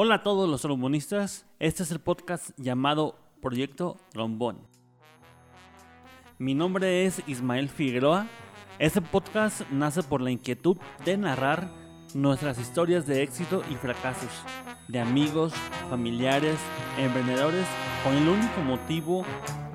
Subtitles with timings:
[0.00, 4.60] Hola a todos los trombonistas, este es el podcast llamado Proyecto Trombón.
[6.38, 8.28] Mi nombre es Ismael Figueroa.
[8.78, 11.68] Este podcast nace por la inquietud de narrar
[12.14, 14.30] nuestras historias de éxito y fracasos,
[14.86, 15.52] de amigos,
[15.90, 16.58] familiares,
[16.96, 17.66] emprendedores,
[18.04, 19.24] con el único motivo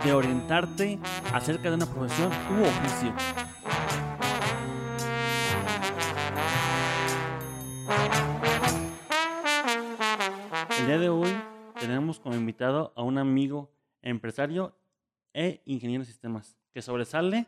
[0.06, 1.00] de orientarte
[1.34, 3.43] acerca de una profesión u oficio.
[14.34, 14.76] Empresario
[15.32, 17.46] e ingeniero de sistemas que sobresale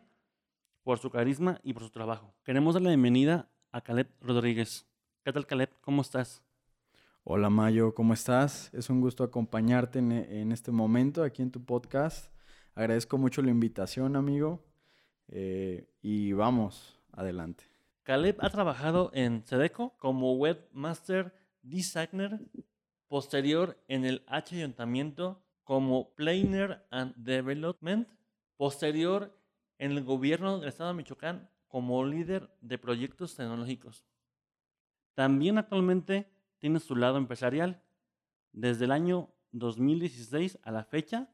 [0.83, 2.35] por su carisma y por su trabajo.
[2.43, 4.85] Queremos darle la bienvenida a Caleb Rodríguez.
[5.23, 5.71] ¿Qué tal, Caleb?
[5.81, 6.43] ¿Cómo estás?
[7.23, 8.71] Hola Mayo, ¿cómo estás?
[8.71, 12.31] Es un gusto acompañarte en, en este momento aquí en tu podcast.
[12.75, 14.63] Agradezco mucho la invitación, amigo.
[15.27, 17.63] Eh, y vamos, adelante.
[18.03, 22.41] Caleb ha trabajado en Sedeco como webmaster designer
[23.07, 28.07] posterior en el H Ayuntamiento como Planner and Development,
[28.55, 29.37] posterior
[29.77, 34.05] en el gobierno del estado de Michoacán como líder de proyectos tecnológicos.
[35.15, 37.81] También actualmente tiene su lado empresarial.
[38.53, 41.29] Desde el año 2016 a la fecha,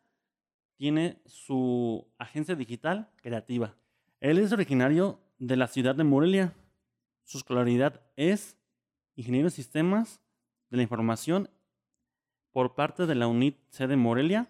[0.77, 3.75] tiene su agencia digital creativa.
[4.19, 6.53] Él es originario de la ciudad de Morelia.
[7.23, 8.57] Su escolaridad es
[9.15, 10.21] ingeniero de sistemas
[10.69, 11.49] de la información
[12.51, 14.49] por parte de la UNIT sede Morelia.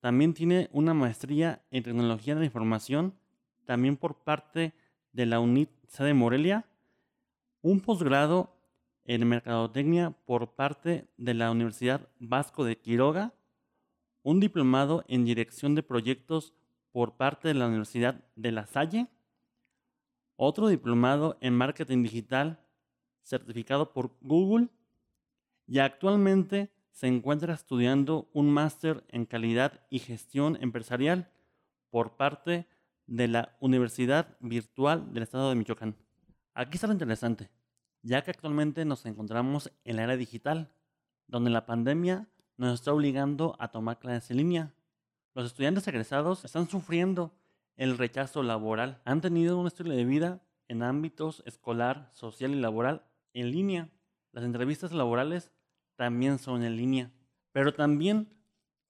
[0.00, 3.14] También tiene una maestría en tecnología de la información,
[3.64, 4.74] también por parte
[5.12, 6.66] de la UNIT sede Morelia.
[7.62, 8.54] Un posgrado
[9.04, 13.32] en mercadotecnia por parte de la Universidad Vasco de Quiroga.
[14.22, 16.52] Un diplomado en dirección de proyectos
[16.92, 19.08] por parte de la Universidad de La Salle.
[20.36, 22.60] Otro diplomado en marketing digital
[23.22, 24.68] certificado por Google
[25.68, 31.30] y actualmente se encuentra estudiando un máster en calidad y gestión empresarial
[31.90, 32.66] por parte
[33.06, 35.94] de la Universidad Virtual del Estado de Michoacán.
[36.54, 37.50] Aquí está lo interesante,
[38.02, 40.72] ya que actualmente nos encontramos en la era digital,
[41.26, 42.26] donde la pandemia
[42.56, 44.74] nos está obligando a tomar clases en línea.
[45.34, 47.32] Los estudiantes egresados están sufriendo
[47.76, 49.00] el rechazo laboral.
[49.04, 53.04] Han tenido un estilo de vida en ámbitos escolar, social y laboral
[53.34, 53.88] en línea.
[54.32, 55.52] Las entrevistas laborales
[55.98, 57.10] también son en línea,
[57.50, 58.32] pero también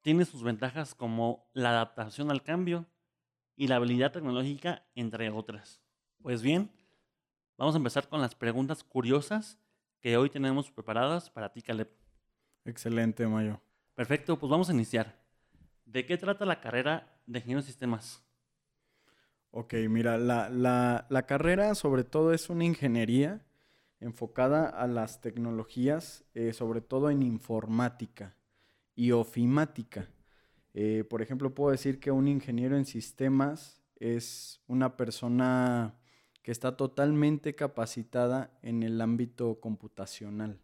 [0.03, 2.85] tiene sus ventajas como la adaptación al cambio
[3.57, 5.81] y la habilidad tecnológica, entre otras.
[6.21, 6.71] Pues bien,
[7.57, 9.59] vamos a empezar con las preguntas curiosas
[10.01, 11.89] que hoy tenemos preparadas para ti, Caleb.
[12.67, 13.59] Excelente, Mayo.
[13.95, 15.19] Perfecto, pues vamos a iniciar.
[15.87, 18.23] ¿De qué trata la carrera de ingeniero de sistemas?
[19.51, 23.48] Ok, mira, la, la, la carrera sobre todo es una ingeniería
[24.01, 28.37] enfocada a las tecnologías, eh, sobre todo en informática
[28.95, 30.09] y ofimática.
[30.75, 35.95] Eh, por ejemplo, puedo decir que un ingeniero en sistemas es una persona
[36.43, 40.61] que está totalmente capacitada en el ámbito computacional.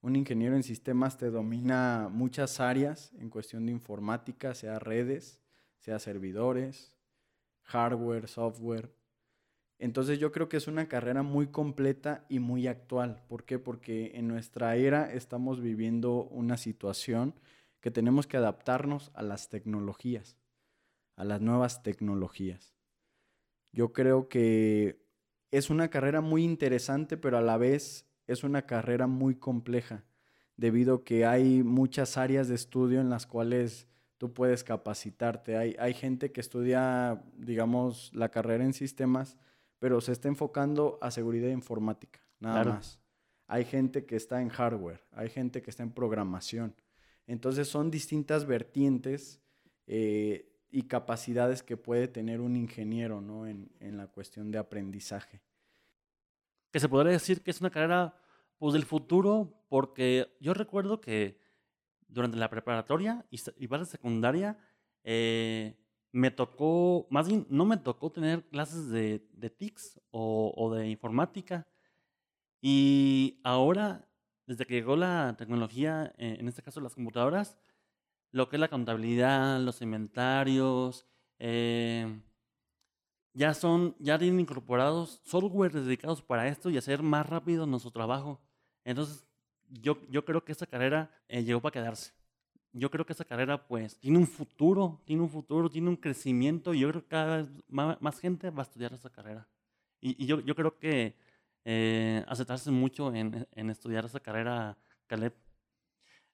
[0.00, 5.40] Un ingeniero en sistemas te domina muchas áreas en cuestión de informática, sea redes,
[5.78, 6.96] sea servidores,
[7.62, 8.92] hardware, software,
[9.78, 13.22] entonces yo creo que es una carrera muy completa y muy actual.
[13.28, 13.58] ¿Por qué?
[13.58, 17.34] Porque en nuestra era estamos viviendo una situación
[17.80, 20.36] que tenemos que adaptarnos a las tecnologías,
[21.16, 22.74] a las nuevas tecnologías.
[23.72, 25.00] Yo creo que
[25.52, 30.04] es una carrera muy interesante, pero a la vez es una carrera muy compleja,
[30.56, 33.86] debido a que hay muchas áreas de estudio en las cuales
[34.18, 35.56] tú puedes capacitarte.
[35.56, 39.38] Hay, hay gente que estudia, digamos, la carrera en sistemas,
[39.78, 43.00] pero se está enfocando a seguridad informática, nada más.
[43.46, 46.74] Hay gente que está en hardware, hay gente que está en programación.
[47.26, 49.40] Entonces son distintas vertientes
[49.86, 53.46] eh, y capacidades que puede tener un ingeniero ¿no?
[53.46, 55.40] en, en, la cuestión de aprendizaje.
[56.70, 58.14] Que se podría decir que es una carrera
[58.58, 61.38] pues, del futuro, porque yo recuerdo que
[62.08, 64.58] durante la preparatoria y, y para secundaria,
[65.04, 65.76] eh,
[66.18, 71.66] me tocó, más bien, no me tocó tener clases de, de TICS o, de informática.
[72.60, 74.08] Y ahora,
[74.46, 77.56] desde que llegó la tecnología, eh, en este caso las computadoras,
[78.32, 81.06] lo que es la contabilidad, los inventarios,
[81.38, 82.20] eh,
[83.32, 88.40] ya son, ya tienen incorporados software dedicados para esto y hacer más rápido nuestro trabajo.
[88.84, 89.24] Entonces,
[89.68, 92.17] yo, yo creo que esta carrera eh, llegó para quedarse
[92.72, 96.74] yo creo que esa carrera pues tiene un futuro, tiene un futuro, tiene un crecimiento
[96.74, 99.48] y yo creo que cada vez más, gente va a estudiar esa carrera.
[100.00, 101.16] Y, yo, yo, creo que
[101.64, 105.34] eh, aceptarse mucho en, en estudiar esa carrera, Caleb.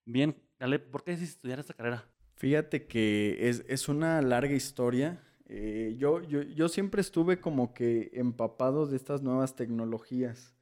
[0.04, 2.04] Bien, Caleb, ¿por qué decidiste estudiar esta carrera?
[2.36, 5.22] Fíjate que es, es una larga historia.
[5.46, 10.54] Eh, yo, yo, yo siempre estuve como que empapado de estas nuevas tecnologías,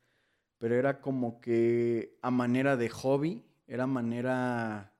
[0.59, 4.92] pero era como que a manera de hobby, era manera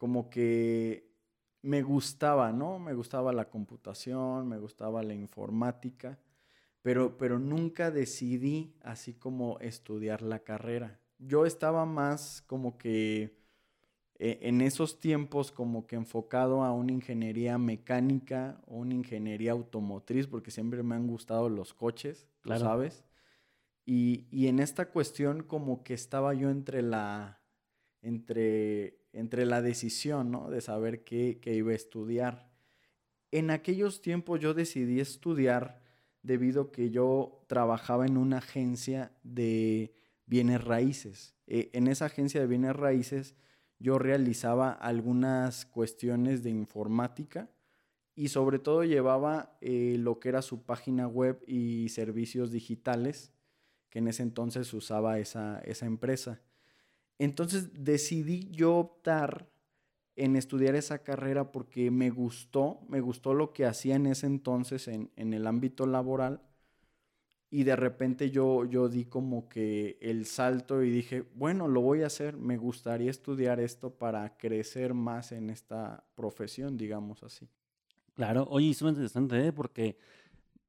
[0.00, 1.12] como que
[1.60, 2.78] me gustaba, ¿no?
[2.78, 6.18] Me gustaba la computación, me gustaba la informática,
[6.80, 10.98] pero, pero nunca decidí así como estudiar la carrera.
[11.18, 13.36] Yo estaba más como que
[14.14, 20.26] eh, en esos tiempos como que enfocado a una ingeniería mecánica o una ingeniería automotriz,
[20.26, 22.64] porque siempre me han gustado los coches, claro.
[22.64, 23.04] ¿sabes?
[23.84, 27.42] Y, y, en esta cuestión como que estaba yo entre la,
[28.00, 30.50] entre, entre la decisión, ¿no?
[30.50, 32.48] De saber qué, iba a estudiar.
[33.30, 35.80] En aquellos tiempos yo decidí estudiar
[36.22, 39.94] debido que yo trabajaba en una agencia de
[40.26, 41.34] bienes raíces.
[41.46, 43.34] Eh, en esa agencia de bienes raíces
[43.78, 47.50] yo realizaba algunas cuestiones de informática
[48.14, 53.32] y sobre todo llevaba eh, lo que era su página web y servicios digitales,
[53.88, 56.42] que en ese entonces usaba esa, esa empresa.
[57.20, 59.46] Entonces decidí yo optar
[60.16, 64.88] en estudiar esa carrera porque me gustó, me gustó lo que hacía en ese entonces
[64.88, 66.40] en, en el ámbito laboral
[67.50, 72.04] y de repente yo, yo di como que el salto y dije, bueno, lo voy
[72.04, 77.50] a hacer, me gustaría estudiar esto para crecer más en esta profesión, digamos así.
[78.14, 79.52] Claro, oye, es muy interesante, ¿eh?
[79.52, 79.98] porque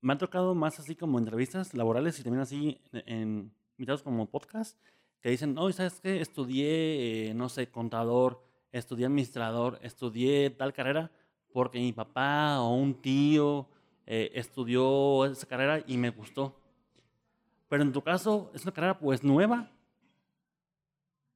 [0.01, 4.77] me ha tocado más así como entrevistas laborales y también así en invitados como podcast,
[5.21, 6.19] que dicen, oh, ¿sabes qué?
[6.19, 11.11] Estudié, eh, no sé, contador, estudié administrador, estudié tal carrera
[11.53, 13.67] porque mi papá o un tío
[14.05, 16.55] eh, estudió esa carrera y me gustó.
[17.69, 19.71] Pero en tu caso es una carrera pues nueva.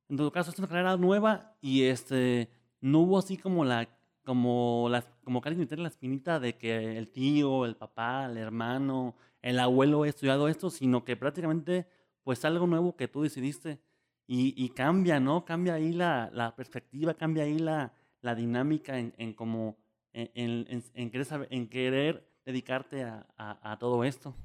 [0.09, 2.49] En tu caso es una carrera nueva y este
[2.81, 3.89] no hubo así como la
[4.23, 9.59] como las como alguien la espinita de que el tío, el papá, el hermano, el
[9.59, 11.87] abuelo ha estudiado esto, sino que prácticamente
[12.25, 13.79] pues algo nuevo que tú decidiste
[14.27, 15.45] y, cambia, ¿no?
[15.45, 17.93] Cambia ahí la, perspectiva, cambia ahí la,
[18.35, 19.77] dinámica en, en como
[20.11, 24.35] en, en, en, querer, en querer dedicarte a todo esto.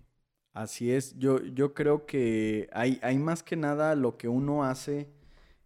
[0.53, 5.09] Así es, yo, yo creo que hay, hay más que nada lo que uno hace,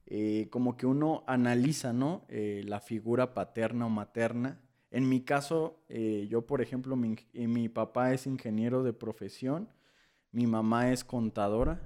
[0.07, 2.27] eh, como que uno analiza, ¿no?
[2.29, 4.61] Eh, la figura paterna o materna.
[4.91, 9.71] En mi caso, eh, yo por ejemplo, mi, mi, papá es ingeniero de profesión,
[10.33, 11.81] mi mamá es contadora.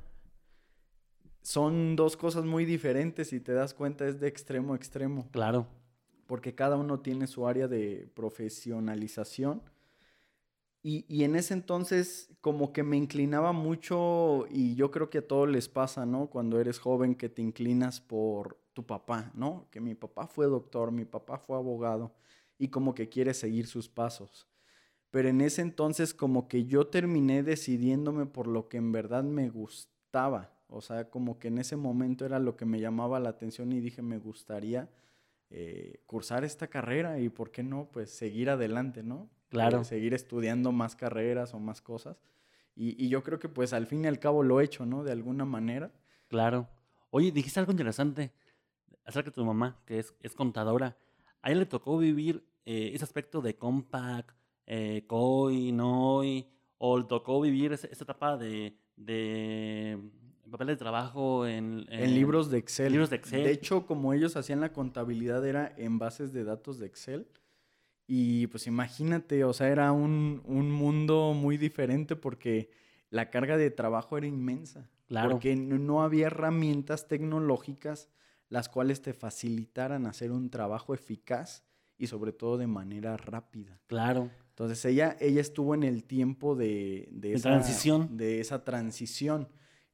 [1.43, 5.29] Son dos cosas muy diferentes, si te das cuenta, es de extremo a extremo.
[5.31, 5.67] Claro.
[6.27, 9.63] Porque cada uno tiene su área de profesionalización
[10.83, 15.49] y, en ese entonces como que me inclinaba mucho y yo creo que a todos
[15.49, 16.29] les pasa, ¿no?
[16.31, 19.67] Cuando eres joven que te inclinas por tu papá, ¿no?
[19.71, 22.15] Que mi papá fue doctor, mi papá fue abogado
[22.59, 24.49] y como que quieres seguir sus pasos.
[25.11, 29.51] Pero en ese entonces como que yo terminé decidiéndome por lo que en verdad me
[29.51, 30.58] gustaba.
[30.69, 33.81] O sea, como que en ese momento era lo que me llamaba la atención y
[33.81, 34.89] dije, me gustaría
[35.51, 37.89] eh, cursar esta carrera y, ¿por qué no?
[37.91, 39.31] Pues seguir adelante, ¿no?
[39.49, 39.81] Claro.
[39.81, 42.21] Eh, seguir estudiando más carreras o más cosas.
[42.75, 45.05] Y, y, yo creo que pues al fin y al cabo lo he hecho, ¿no?
[45.05, 45.91] De alguna manera.
[46.29, 46.69] Claro.
[47.11, 48.31] Oye, dijiste algo interesante
[49.07, 50.99] acerca de tu mamá, que es, es contadora.
[51.41, 54.37] A ella le tocó vivir eh, ese aspecto de compact,
[55.07, 56.47] COI, NOI,
[56.77, 59.99] o le tocó vivir esa, esa etapa de, de
[60.51, 62.93] papel de trabajo en, en, en, libros de Excel.
[62.93, 63.45] Libros de Excel.
[63.45, 67.27] De hecho, como ellos hacían la contabilidad era en bases de datos de Excel.
[68.07, 72.71] Y pues imagínate, o sea, era un, un, mundo muy diferente porque
[73.11, 74.89] la carga de trabajo era inmensa.
[75.07, 75.31] Claro.
[75.31, 78.09] Porque no había herramientas tecnológicas
[78.49, 81.65] las cuales te facilitaran hacer un trabajo eficaz
[81.99, 83.81] y sobre todo de manera rápida.
[83.87, 84.31] Claro.
[84.51, 88.17] Entonces ella, ella estuvo en el tiempo de, de, de esa transición.
[88.17, 89.49] De esa transición.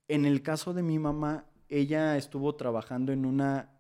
[0.09, 3.71] En el caso de mi mamá, ella estuvo trabajando en una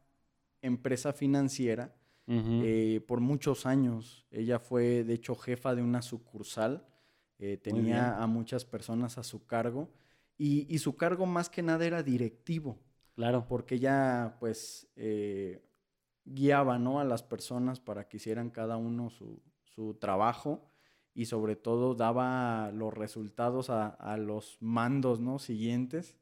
[0.62, 1.95] empresa financiera
[2.26, 2.62] Uh -huh.
[2.64, 4.26] eh, por muchos años.
[4.31, 6.87] Ella fue, de hecho, jefa de una sucursal.
[7.38, 9.90] Eh, tenía a muchas personas a su cargo.
[10.38, 12.78] Y, y, su cargo más que nada era directivo.
[13.14, 13.47] Claro.
[13.47, 15.62] Porque ella, pues, eh,
[16.25, 16.99] guiaba, ¿no?
[16.99, 20.71] A las personas para que hicieran cada uno su, su trabajo.
[21.14, 25.38] Y sobre todo daba los resultados a, a los mandos, ¿no?
[25.38, 26.16] Siguientes.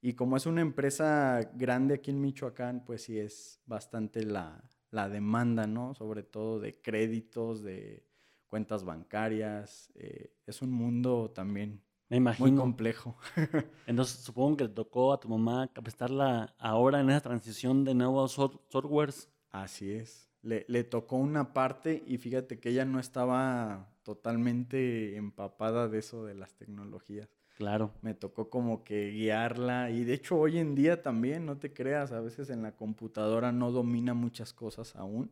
[0.00, 5.08] Y como es una empresa grande aquí en Michoacán, pues sí es bastante la, la
[5.08, 5.94] demanda, ¿no?
[5.94, 8.04] Sobre todo de créditos, de
[8.48, 9.92] cuentas bancarias.
[9.94, 12.48] Eh, es un mundo también Me imagino.
[12.48, 13.16] Muy complejo.
[13.86, 18.32] Entonces supongo que te tocó a tu mamá capacitarla ahora en esa transición de nuevos
[18.32, 19.30] softwares.
[19.50, 20.31] Así es.
[20.42, 26.24] Le, le, tocó una parte y fíjate que ella no estaba totalmente empapada de eso
[26.24, 27.28] de las tecnologías.
[27.56, 27.92] Claro.
[28.02, 32.10] Me tocó como que guiarla y de hecho hoy en día también, no te creas,
[32.10, 35.30] a veces en la computadora no domina muchas cosas aún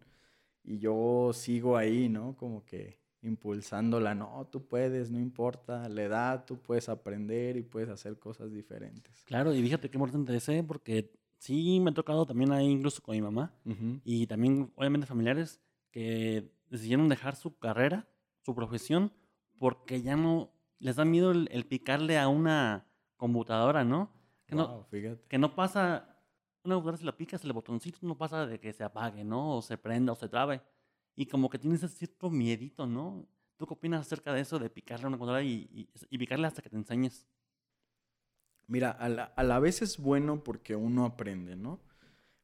[0.62, 2.36] y yo sigo ahí, ¿no?
[2.36, 7.88] Como que impulsándola, no, tú puedes, no importa la edad, tú puedes aprender y puedes
[7.88, 9.22] hacer cosas diferentes.
[9.24, 13.14] Claro, y fíjate qué importante es porque sí me ha tocado también ahí incluso con
[13.14, 13.52] mi mamá
[14.04, 15.58] y también obviamente familiares
[15.90, 18.06] que decidieron dejar su carrera,
[18.42, 19.12] su profesión,
[19.58, 24.12] porque ya no les da miedo el, picarle a una computadora, ¿no?
[24.46, 24.86] Que, no,
[25.28, 26.18] que no pasa,
[26.62, 29.56] una computadora si la picas el botoncito no pasa de que se apague, ¿no?
[29.56, 30.60] O se prenda o se trabe.
[31.16, 33.26] Y como que tienes ese cierto miedito, ¿no?
[33.56, 36.60] ¿Tú qué opinas acerca de eso, de picarle a una computadora y, y, picarle hasta
[36.62, 37.26] que te enseñes?
[38.70, 41.80] Mira, a la, a la vez es bueno porque uno aprende, ¿no?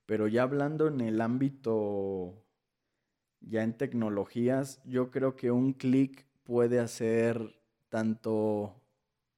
[0.06, 2.45] Pero ya hablando en el ámbito,
[3.40, 8.75] ya en tecnologías, yo creo que un clic puede hacer tanto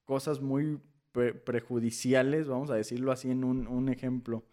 [0.06, 0.80] cosas muy
[1.44, 4.46] prejudiciales, vamos a decirlo así en un, un, ejemplo,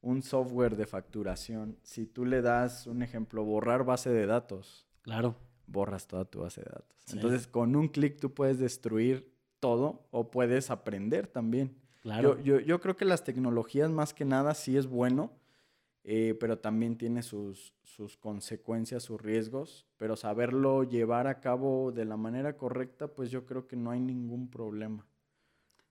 [0.00, 1.76] un software de facturación.
[1.82, 4.86] Si tú le das un ejemplo, borrar base de datos.
[5.02, 5.34] Claro.
[5.66, 7.12] Borras toda tu base de datos.
[7.12, 9.33] Entonces, con un clic tú puedes destruir
[9.64, 11.74] todo o puedes aprender también.
[12.02, 12.36] Claro.
[12.42, 15.32] Yo, yo, yo creo que las tecnologías más que nada sí es bueno
[16.06, 22.04] eh, pero también tiene sus, sus consecuencias, sus riesgos, pero saberlo llevar a cabo de
[22.04, 25.06] la manera correcta, pues yo creo que no hay ningún problema.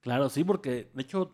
[0.01, 1.31] Claro, sí, porque de hecho,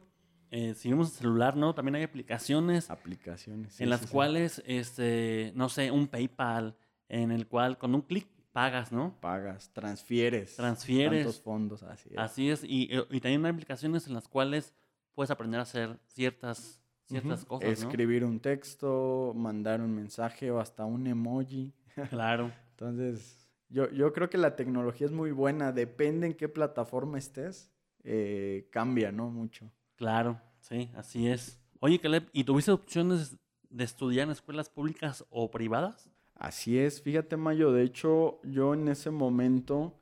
[0.49, 1.75] eh, si vemos el celular, ¿no?
[1.75, 2.89] También hay aplicaciones.
[2.89, 3.81] Aplicaciones.
[3.81, 6.77] en las cuales, este, no sé, un PayPal,
[7.09, 9.19] en el cual con un clic pagas, ¿no?
[9.19, 10.55] Pagas, transfieres.
[10.55, 11.23] Transfieres.
[11.23, 12.17] Tantos fondos, así es.
[12.17, 14.73] Así es, y, y también hay aplicaciones en las cuales
[15.13, 16.79] puedes aprender a hacer ciertas
[17.09, 17.69] ciertas cosas.
[17.69, 21.73] Escribir un texto, mandar un mensaje o hasta un emoji.
[22.09, 22.51] Claro.
[22.71, 27.73] Entonces, yo, yo creo que la tecnología es muy buena, depende en qué plataforma estés,
[28.05, 29.29] eh, cambia, ¿no?
[29.29, 29.69] Mucho.
[29.97, 31.59] Claro, sí, así es.
[31.81, 33.35] Oye, Caleb, ¿y tuviste opciones
[33.69, 36.09] de estudiar en escuelas públicas o privadas?
[36.39, 39.99] Así es, fíjate Mayo, de hecho yo en ese momento,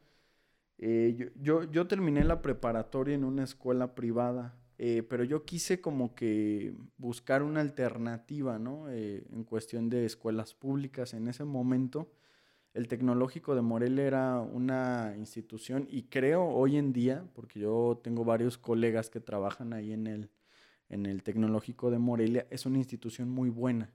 [0.78, 6.14] eh, yo, yo terminé la preparatoria en una escuela privada eh, pero yo quise como
[6.14, 8.90] que buscar una alternativa, ¿no?
[8.90, 11.14] Eh, en cuestión de escuelas públicas.
[11.14, 12.12] En ese momento,
[12.74, 18.24] el Tecnológico de Morelia era una institución y creo hoy en día, porque yo tengo
[18.24, 20.30] varios colegas que trabajan ahí en el,
[20.90, 23.92] en el Tecnológico de Morelia, es una institución muy buena.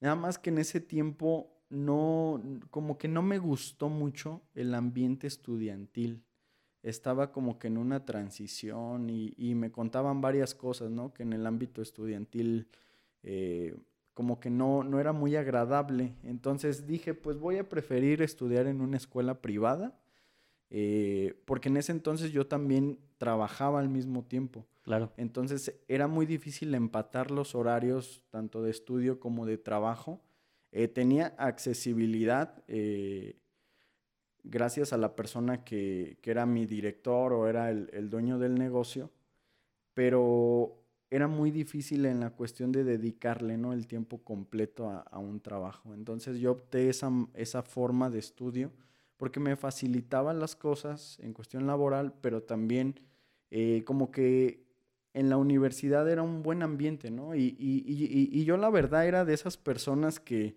[0.00, 5.26] Nada más que en ese tiempo no, como que no me gustó mucho el ambiente
[5.26, 6.24] estudiantil
[6.84, 11.14] estaba como que en una transición y, me contaban varias cosas, ¿no?
[11.14, 12.68] Que en el ámbito estudiantil
[13.22, 13.74] eh,
[14.12, 16.14] como que no, no era muy agradable.
[16.22, 19.98] Entonces dije, pues voy a preferir estudiar en una escuela privada,
[20.68, 24.66] eh, porque en ese entonces yo también trabajaba al mismo tiempo.
[24.82, 25.10] Claro.
[25.16, 30.20] Entonces era muy difícil empatar los horarios tanto de estudio como de trabajo.
[30.74, 32.62] Eh, tenía accesibilidad
[34.44, 39.10] gracias a la persona que, era mi director o era el, dueño del negocio,
[39.94, 43.72] pero era muy difícil en la cuestión de dedicarle ¿no?
[43.72, 45.94] el tiempo completo a, un trabajo.
[45.94, 48.70] Entonces yo opté esa, esa forma de estudio
[49.16, 53.00] porque me facilitaba las cosas en cuestión laboral, pero también
[53.50, 54.64] eh, como que
[55.14, 57.36] en la universidad era un buen ambiente, ¿no?
[57.36, 60.56] Y, y yo la verdad era de esas personas que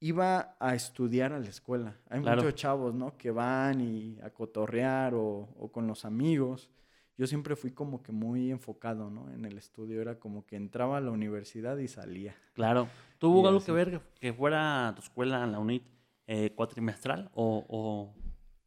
[0.00, 1.96] iba a estudiar a la escuela.
[2.08, 3.16] Hay muchos chavos, ¿no?
[3.16, 6.70] Que van y a cotorrear o, con los amigos.
[7.16, 9.28] Yo siempre fui como que muy enfocado, ¿no?
[9.32, 12.36] En el estudio era como que entraba a la universidad y salía.
[12.52, 12.88] Claro.
[13.18, 15.82] ¿Tuvo algo que ver que fuera tu escuela en la UNIT
[16.26, 18.14] eh, cuatrimestral o,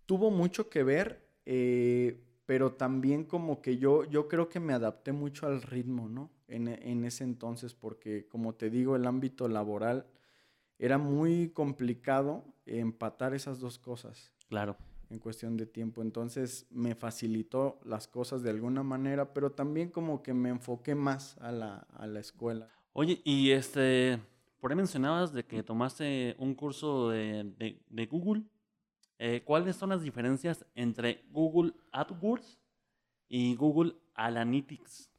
[0.06, 5.14] Tuvo mucho que ver, eh, pero también como que yo, yo creo que me adapté
[5.14, 6.30] mucho al ritmo, ¿no?
[6.50, 10.06] En, en ese entonces, porque como te digo, el ámbito laboral
[10.82, 14.32] era muy complicado empatar esas dos cosas.
[14.50, 14.76] Claro.
[15.12, 16.02] En cuestión de tiempo.
[16.02, 21.38] Entonces me facilitó las cosas de alguna manera, pero también como que me enfoqué más
[21.38, 22.68] a la, a la escuela.
[22.94, 24.20] Oye, y este,
[24.60, 28.42] por ahí mencionabas de que tomaste un curso de, de, Google.
[29.20, 32.60] Eh, ¿Cuáles son las diferencias entre Google AdWords
[33.30, 35.12] y Google Analytics?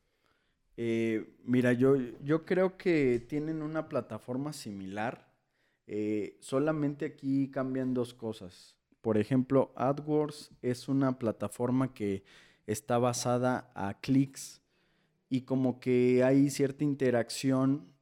[0.77, 5.32] Eh, mira, yo, yo creo que tienen una plataforma similar
[5.87, 8.77] eh, solamente aquí cambian dos cosas.
[9.01, 12.23] Por ejemplo, AdWords es una plataforma que
[12.67, 14.61] está basada a clics
[15.29, 17.93] y como que hay cierta interacción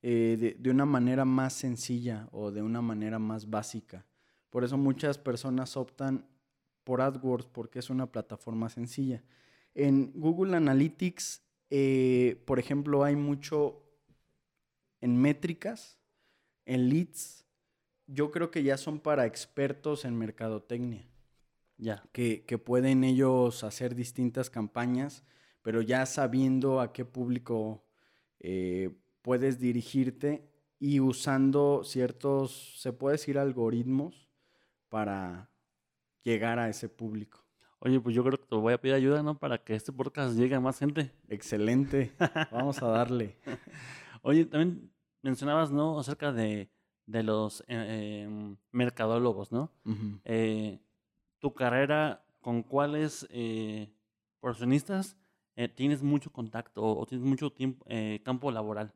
[0.00, 4.06] eh, de, una manera más sencilla o de una manera más básica.
[4.48, 6.24] Por eso muchas personas optan
[6.84, 9.22] por AdWords porque es una plataforma sencilla.
[9.74, 13.82] En Google Analytics, eh, por ejemplo, hay mucho
[15.00, 15.97] en métricas,
[16.68, 17.44] en leads.
[18.06, 21.08] Yo creo que ya son para expertos en mercadotecnia.
[21.76, 22.04] Ya.
[22.12, 25.24] Que, que pueden ellos hacer distintas campañas,
[25.62, 27.84] pero ya sabiendo a qué público
[28.38, 28.90] eh,
[29.22, 30.48] puedes dirigirte
[30.78, 34.28] y usando ciertos, se puede decir, algoritmos
[34.88, 35.50] para
[36.22, 37.44] llegar a ese público.
[37.80, 39.38] Oye, pues yo creo que te voy a pedir ayuda, ¿no?
[39.38, 41.12] Para que este podcast llegue a más gente.
[41.28, 42.12] Excelente.
[42.50, 43.38] Vamos a darle.
[44.22, 44.90] Oye, también
[45.28, 45.98] mencionabas, ¿no?
[45.98, 46.70] Acerca de,
[47.06, 49.70] de los eh, em, mercadólogos, ¿no?
[50.24, 50.78] eh,
[51.38, 53.92] tu carrera, ¿con cuáles eh,
[54.40, 55.16] profesionistas
[55.74, 57.84] tienes mucho contacto o, tienes mucho tiempo,
[58.22, 58.92] campo laboral?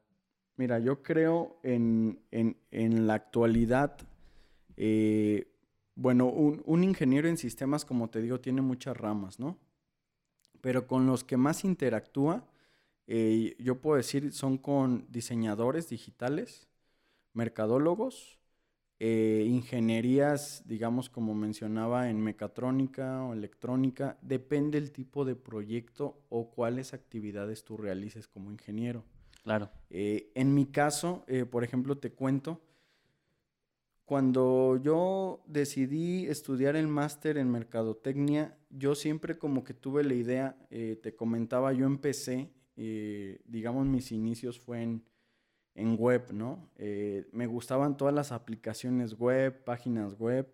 [0.56, 3.96] Mira, yo creo en, en, en la actualidad,
[5.96, 9.58] bueno, un, un, ingeniero en sistemas, como te digo, tiene muchas ramas, ¿no?
[10.60, 12.46] Pero con los que más interactúa,
[13.06, 16.68] eh, yo puedo decir, son con diseñadores digitales,
[17.32, 18.38] mercadólogos,
[19.04, 26.52] eh, ingenierías, digamos, como mencionaba, en mecatrónica o electrónica, depende el tipo de proyecto o
[26.52, 29.02] cuáles actividades tú realices como ingeniero.
[29.42, 29.70] Claro.
[29.90, 32.60] Eh, en mi caso, eh, por ejemplo, te cuento,
[34.04, 40.56] cuando yo decidí estudiar el máster en mercadotecnia, yo siempre como que tuve la idea,
[40.70, 45.04] te comentaba, yo empecé, eh, digamos, mis inicios fue en,
[45.74, 46.70] en web, ¿no?
[46.76, 50.52] Eh, me gustaban todas las aplicaciones web, páginas web,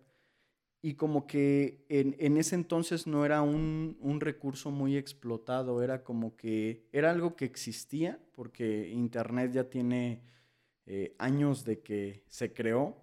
[0.81, 6.03] y como que en, en ese entonces no era un, un, recurso muy explotado, era
[6.03, 10.23] como que era algo que existía, porque Internet ya tiene
[10.85, 12.97] eh, años de que se creó,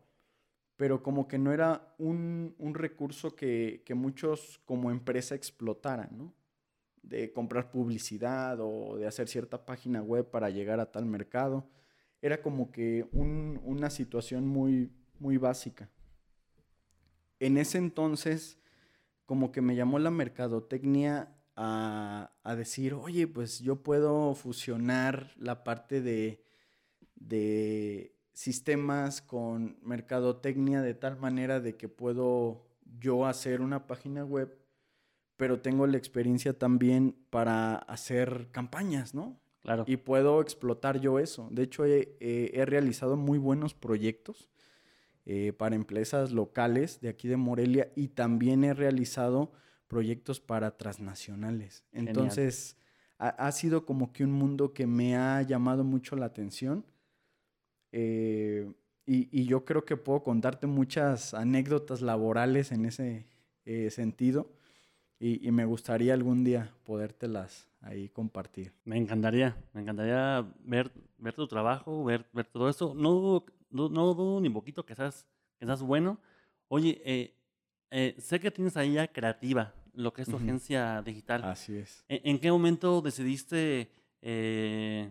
[0.76, 6.34] pero como que no era un, un recurso que, que, muchos como empresa explotaran, ¿no?
[7.06, 11.68] De comprar publicidad o de hacer cierta página web para llegar a tal mercado.
[12.20, 15.88] Era como que un, una situación muy, muy básica.
[17.38, 18.58] En ese entonces,
[19.24, 25.64] como que me llamó la mercadotecnia a, a decir, oye, pues yo puedo fusionar la
[25.64, 26.44] parte de,
[27.14, 32.66] de sistemas con mercadotecnia de tal manera de que puedo
[32.98, 34.56] yo hacer una página web,
[35.36, 39.38] pero tengo la experiencia también para hacer campañas, ¿no?
[39.60, 39.84] Claro.
[39.86, 41.48] Y puedo explotar yo eso.
[41.50, 44.48] De hecho, he, he, he realizado muy buenos proyectos
[45.24, 49.52] eh, para empresas locales de aquí de Morelia y también he realizado
[49.88, 51.84] proyectos para transnacionales.
[51.92, 52.76] Entonces,
[53.18, 56.84] ha, ha, sido como que un mundo que me ha llamado mucho la atención
[57.92, 58.70] eh,
[59.04, 63.26] y, y, yo creo que puedo contarte muchas anécdotas laborales en ese
[63.64, 64.50] eh, sentido.
[65.18, 68.72] Y, y, me gustaría algún día podértelas ahí compartir.
[68.84, 72.94] Me encantaría, me encantaría ver, ver tu trabajo, ver, ver todo eso.
[72.94, 75.26] No dudo, no, no dudo ni poquito que seas,
[75.58, 76.18] que seas bueno.
[76.68, 77.34] Oye, eh,
[77.90, 80.42] eh, sé que tienes ahí ya creativa, lo que es tu uh -huh.
[80.42, 81.44] agencia digital.
[81.44, 82.04] Así es.
[82.08, 85.10] ¿En, en qué momento decidiste eh,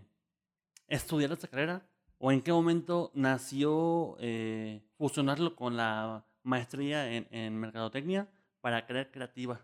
[0.88, 1.82] estudiar esta carrera?
[2.18, 8.28] ¿O en qué momento nació eh, fusionarlo con la maestría en, en, mercadotecnia
[8.62, 9.62] para crear creativa?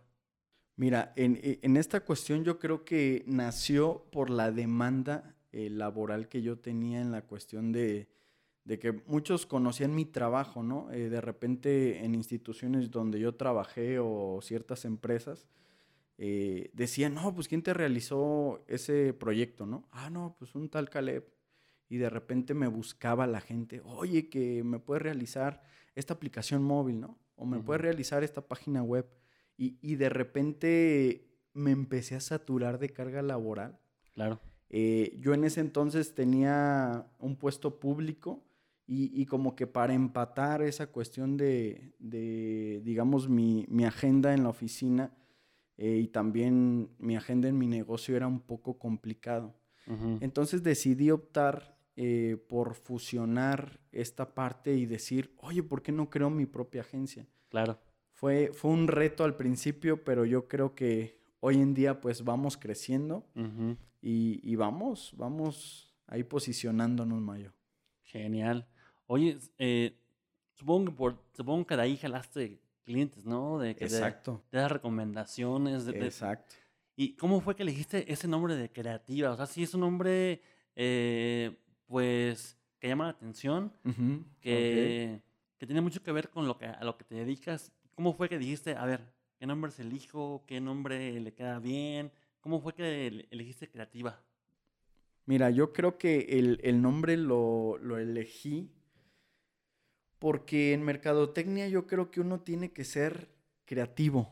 [0.82, 6.41] Mira, en, en, esta cuestión yo creo que nació por la demanda eh, laboral que
[6.41, 8.10] yo tenía en la cuestión de,
[8.63, 10.91] de que muchos conocían mi trabajo, ¿no?
[10.91, 15.46] Eh, de repente en instituciones donde yo trabajé o ciertas empresas,
[16.17, 19.88] eh, decían, no, pues ¿quién te realizó ese proyecto, no?
[19.91, 21.32] Ah, no, pues un tal Caleb
[21.89, 25.62] y de repente me buscaba la gente, oye, que me puede realizar
[25.94, 27.20] esta aplicación móvil, ¿no?
[27.36, 27.65] O me uh -huh.
[27.65, 29.06] puede realizar esta página web.
[29.62, 33.78] Y, y, de repente me empecé a saturar de carga laboral.
[34.15, 34.39] Claro.
[34.71, 38.43] Eh, yo en ese entonces tenía un puesto público
[38.88, 44.41] y, y como que para empatar esa cuestión de, de digamos, mi, mi, agenda en
[44.41, 45.12] la oficina
[45.78, 49.54] eh, y también mi agenda en mi negocio era un poco complicado.
[49.86, 50.17] Uh -huh.
[50.21, 56.32] Entonces decidí optar eh, por fusionar esta parte y decir, oye, ¿por qué no creo
[56.32, 57.28] mi propia agencia?
[57.50, 57.78] Claro.
[58.21, 62.55] Fue, fue un reto al principio, pero yo creo que hoy en día pues vamos
[62.55, 63.77] creciendo uh -huh.
[63.99, 67.51] y, y, vamos, vamos ahí posicionándonos, Mayo.
[68.03, 68.67] Genial.
[69.07, 69.97] Oye, eh,
[70.53, 73.57] supongo, que por, supongo que de ahí jalaste clientes, ¿no?
[73.57, 74.43] De que Exacto.
[74.51, 75.86] Te, da recomendaciones.
[75.86, 76.53] de- de- Exacto.
[76.95, 79.31] ¿Y cómo fue que elegiste ese nombre de creativa?
[79.31, 80.41] O sea, sí es un nombre,
[80.75, 81.57] eh,
[81.88, 83.73] pues, que llama la atención,
[84.39, 85.21] que,
[85.57, 87.71] que tiene mucho que ver con lo que, a lo que te dedicas.
[87.95, 89.01] ¿Cómo fue que dijiste, a ver,
[89.39, 90.43] qué nombre se elijo?
[90.47, 92.12] ¿Qué nombre le queda bien?
[92.41, 94.21] ¿Cómo fue que ele- elegiste creativa?
[95.25, 98.69] Mira, yo creo que el, el nombre lo, lo elegí
[100.19, 103.30] porque en mercadotecnia yo creo que uno tiene que ser
[103.65, 104.32] creativo.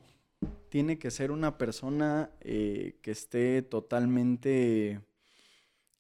[0.70, 5.02] Tiene que ser una persona eh, que esté totalmente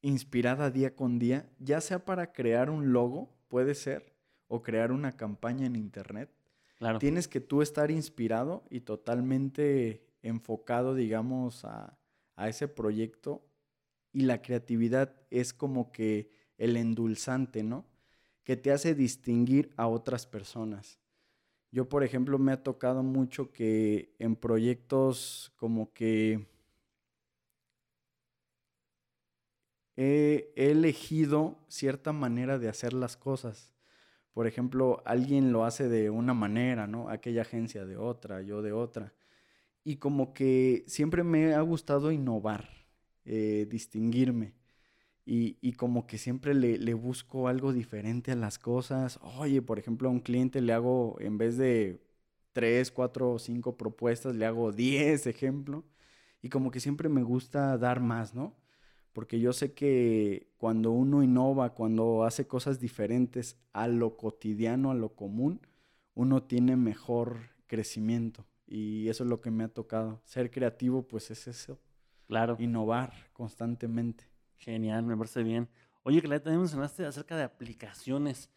[0.01, 4.13] inspirada día con día, ya sea para crear un logo, puede ser,
[4.47, 6.29] o crear una campaña en internet.
[6.99, 11.97] Tienes que tú estar inspirado y totalmente enfocado, digamos, a,
[12.35, 13.45] a ese proyecto.
[14.13, 17.85] Y la creatividad es como que el endulzante, ¿no?
[18.43, 20.99] Que te hace distinguir a otras personas.
[21.71, 26.47] Yo, por ejemplo, me ha tocado mucho que en proyectos como que
[29.95, 33.78] he elegido cierta manera de hacer las cosas.
[34.39, 37.09] Por ejemplo, alguien lo hace de una manera, ¿no?
[37.09, 39.13] Aquella agencia de otra, yo de otra.
[39.83, 42.69] Y como que siempre me ha gustado innovar,
[43.25, 44.55] eh, distinguirme.
[45.25, 49.19] Y, y como que siempre le, le busco algo diferente a las cosas.
[49.39, 52.01] Oye, por ejemplo, a un cliente le hago, en vez de
[52.53, 55.85] tres, cuatro o cinco propuestas, le hago diez, ejemplo.
[56.41, 58.55] Y como que siempre me gusta dar más, ¿no?
[59.19, 64.93] Porque yo sé que cuando uno innova, cuando hace cosas diferentes a lo cotidiano, a
[64.93, 65.59] lo común,
[66.13, 67.35] uno tiene mejor
[67.67, 68.45] crecimiento.
[68.65, 70.21] Y eso es lo que me ha tocado.
[70.23, 71.81] Ser creativo, pues es eso.
[72.27, 72.55] Claro.
[72.59, 74.23] Innovar constantemente.
[74.55, 75.67] Genial, me parece bien.
[76.03, 78.49] Oye, que también mencionaste acerca de aplicaciones.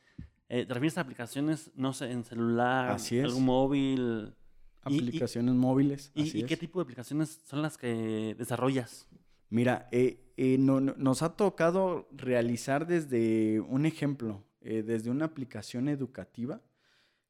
[0.48, 3.25] Eh, ¿Te refieres a aplicaciones, no sé, en celular, Así es.
[3.25, 4.33] algún móvil?
[4.87, 6.12] Y- y- Aplicaciones móviles.
[6.14, 6.61] ¿Y, así y qué es.
[6.61, 9.09] tipo de aplicaciones son las que desarrollas?
[9.51, 15.26] Mira, eh, eh, no- no- nos ha tocado realizar desde un ejemplo, eh, desde una
[15.26, 16.60] aplicación educativa,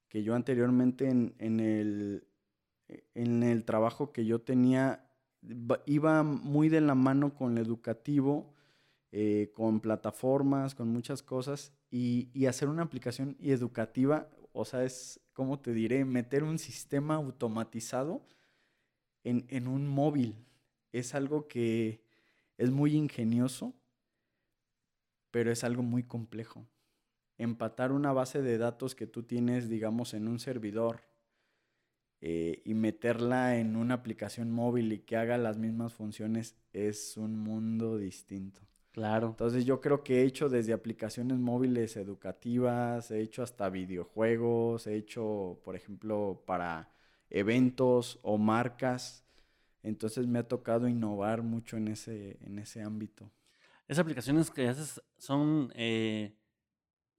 [0.08, 2.24] que yo anteriormente en, en el,
[3.14, 5.06] en el trabajo que yo tenía,
[5.42, 8.54] ba- iba muy de la mano con el educativo,
[9.12, 14.84] eh, con plataformas, con muchas cosas, y, y hacer una aplicación y educativa, o sea,
[14.84, 16.04] es, ¿cómo te diré?
[16.04, 18.26] Meter un sistema automatizado
[19.24, 20.36] en, en un móvil.
[20.92, 22.01] Es algo que
[22.62, 23.74] es muy ingenioso,
[25.32, 26.68] pero es algo muy complejo.
[27.36, 31.00] Empatar una base de datos que tú tienes, digamos, en un servidor
[32.20, 37.36] eh, y meterla en una aplicación móvil y que haga las mismas funciones es un
[37.36, 38.60] mundo distinto.
[38.92, 39.30] Claro.
[39.30, 44.94] Entonces yo creo que he hecho desde aplicaciones móviles educativas, he hecho hasta videojuegos, he
[44.94, 46.92] hecho, por ejemplo, para
[47.28, 49.24] eventos o marcas.
[49.82, 53.30] Entonces me ha tocado innovar mucho en ese, en ese ámbito.
[53.88, 56.36] ¿Esas aplicaciones que haces son eh,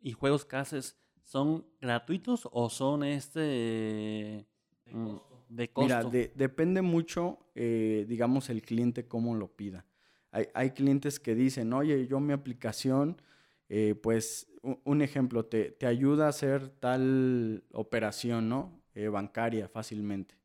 [0.02, 4.45] y juegos que haces son gratuitos o son este
[4.91, 5.15] mm,
[5.49, 5.84] de costo?
[5.84, 9.86] Mira, de- depende mucho, eh, digamos, el cliente cómo lo pida.
[10.32, 13.21] Hay, hay clientes que dicen, oye, yo mi aplicación,
[13.69, 14.47] eh, pues,
[14.86, 18.82] un ejemplo, te, te ayuda a hacer tal operación, ¿no?
[18.95, 20.36] Eh, bancaria fácilmente.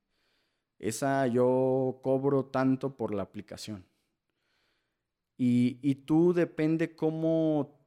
[0.79, 3.85] Esa yo cobro tanto por la aplicación.
[5.37, 7.79] Y, y tú depende cómo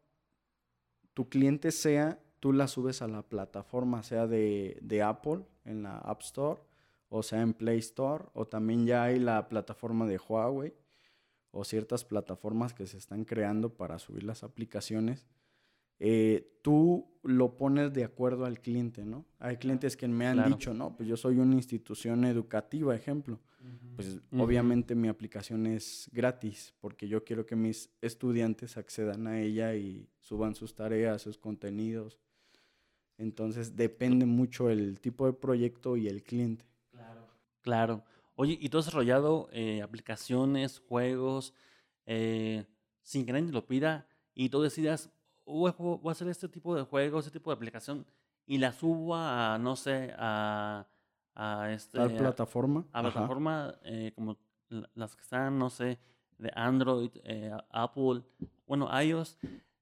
[1.13, 5.97] tu cliente sea, tú la subes a la plataforma, sea de, de Apple en la
[5.97, 6.61] App Store,
[7.09, 10.73] o sea en Play Store, o también ya hay la plataforma de Huawei,
[11.51, 15.27] o ciertas plataformas que se están creando para subir las aplicaciones.
[16.03, 19.23] Eh, tú lo pones de acuerdo al cliente, ¿no?
[19.37, 20.49] Hay clientes que me han Claro.
[20.55, 23.39] dicho, no, pues yo soy una institución educativa, ejemplo.
[23.95, 29.75] Pues obviamente mi aplicación es gratis porque yo quiero que mis estudiantes accedan a ella
[29.75, 32.17] y suban sus tareas, sus contenidos.
[33.19, 36.65] Entonces depende mucho el tipo de proyecto y el cliente.
[36.89, 37.27] Claro.
[37.61, 38.03] Claro.
[38.35, 41.53] Oye, ¿y tú has desarrollado eh, aplicaciones, juegos,
[42.07, 42.65] eh,
[43.03, 45.11] sin que nadie te lo pida y tú decidas,
[45.51, 45.71] "Voy
[46.05, 48.05] a a hacer este tipo de juego, este tipo de aplicación
[48.45, 50.87] y la subo a, no sé, a,
[51.35, 52.85] a este, Tal a- plataforma.
[52.91, 53.11] a ajá.
[53.11, 54.37] plataforma eh, como
[54.69, 55.99] la- las que están, no sé,
[56.37, 58.23] de Android, eh, Apple,
[58.65, 59.37] bueno, iOS,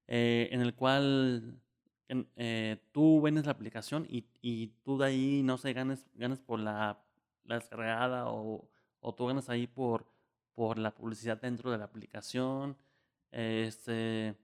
[0.06, 1.60] eh, en el cual
[2.08, 6.40] en- eh, tú vendes la aplicación y, y tú de ahí, no sé, ganes, ganes
[6.40, 7.02] por la,
[7.44, 8.68] la descargada o,
[9.00, 10.06] o tú ganas ahí por,
[10.54, 12.76] por la publicidad dentro de la aplicación.
[13.30, 14.34] Este,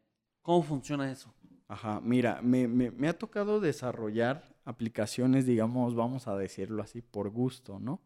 [0.46, 1.34] ¿Cómo funciona eso?
[1.66, 7.30] Ajá, mira, me, me, me ha tocado desarrollar aplicaciones, digamos, vamos a decirlo así, por
[7.30, 8.00] gusto, ¿no?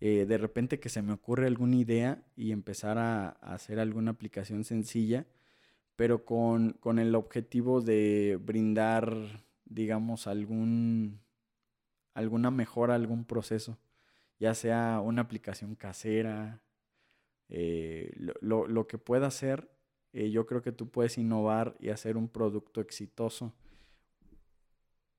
[0.00, 4.64] Eh, de repente que se me ocurre alguna idea y empezar a, hacer alguna aplicación
[4.64, 5.26] sencilla,
[5.96, 11.20] pero con, con, el objetivo de brindar, digamos, algún,
[12.14, 13.76] alguna mejora, algún proceso,
[14.38, 16.62] ya sea una aplicación casera,
[17.50, 19.70] eh, lo, lo, que pueda hacer,
[20.12, 23.52] eh, yo creo que tú puedes innovar y hacer un producto exitoso.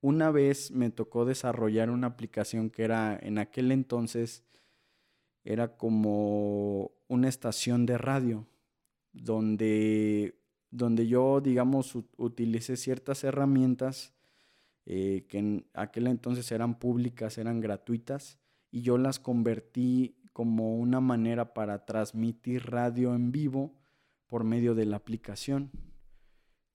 [0.00, 4.44] Una vez me tocó desarrollar una aplicación que era en aquel entonces
[5.44, 8.46] era como una estación de radio
[9.12, 10.38] donde,
[10.70, 14.14] donde yo, digamos, utilicé ciertas herramientas
[14.84, 18.38] eh, que en aquel entonces eran públicas, eran gratuitas,
[18.70, 23.74] y yo las convertí como una manera para transmitir radio en vivo
[24.32, 25.70] por medio de la aplicación.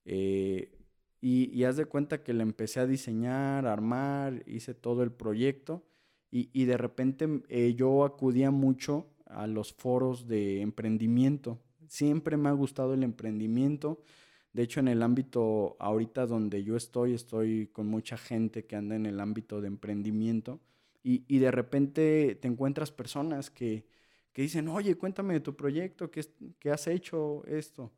[0.04, 0.78] Eh,
[1.20, 5.84] y, haz de cuenta que le empecé a diseñar, armar, hice todo el proyecto
[6.30, 11.58] y, de repente eh, yo acudía mucho a los foros de emprendimiento.
[11.88, 14.04] Siempre me ha gustado el emprendimiento.
[14.52, 18.94] De hecho, en el ámbito ahorita donde yo estoy, estoy con mucha gente que anda
[18.94, 20.60] en el ámbito de emprendimiento
[21.02, 23.97] y, y de repente te encuentras personas que,
[24.38, 26.24] que, dicen, oye, cuéntame de tu proyecto, ¿qué,
[26.60, 27.92] qué has hecho esto?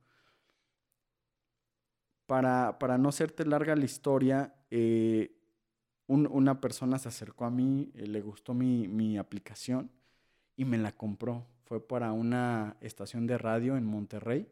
[2.30, 5.32] para, para no hacerte larga la historia, eh,
[6.06, 9.90] una persona se acercó a mí, eh, le gustó mi, mi, aplicación
[10.56, 11.44] y me la compró.
[11.64, 14.46] Fue para una estación de radio en Monterrey.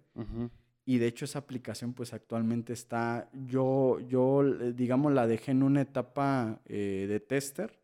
[0.85, 5.83] Y de hecho esa aplicación pues actualmente está, yo, yo digamos la dejé en una
[5.83, 7.79] etapa eh, de tester.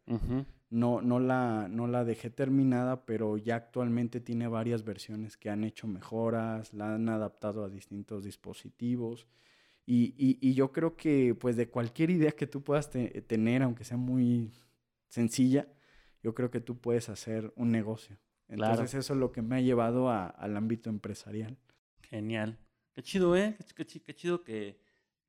[0.74, 5.62] No, no, la, no la dejé terminada, pero ya actualmente tiene varias versiones que han
[5.62, 9.28] hecho mejoras, la han adaptado a distintos dispositivos.
[9.86, 14.50] Y, yo creo que pues de cualquier idea que tú puedas tener, aunque sea muy
[15.06, 15.68] sencilla,
[16.24, 18.18] yo creo que tú puedes hacer un negocio.
[18.48, 21.56] Entonces eso es lo que me ha llevado al ámbito empresarial.
[22.02, 22.58] Genial.
[22.96, 23.56] Qué chido, ¿eh?
[23.76, 24.80] Qué, chido que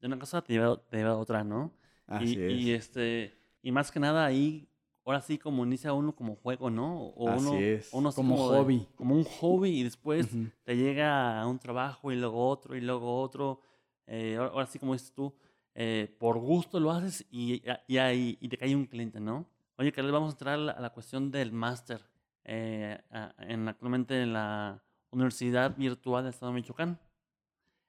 [0.02, 1.72] de una cosa te lleva, te lleva a otra, ¿no?
[2.08, 2.54] Así y, es.
[2.54, 4.68] Y, este, y más que nada ahí,
[5.06, 7.08] ahora sí como inicia uno como juego, ¿no?
[7.10, 7.90] O así uno, es.
[7.94, 8.88] Uno como, hobby.
[8.96, 10.28] como un hobby y después
[10.64, 13.62] te llega a un trabajo y luego otro y luego otro
[14.08, 15.34] eh, ahora, sí, como dices tú,
[15.74, 17.56] eh, por gusto lo haces y,
[17.88, 19.50] y, y, y, te cae un cliente, ¿no?
[19.78, 22.02] Oye, Carlos, vamos a entrar a la, cuestión del máster.
[22.44, 22.98] Eh,
[23.40, 27.00] en, actualmente en la Universidad Virtual del Estado de Michoacán.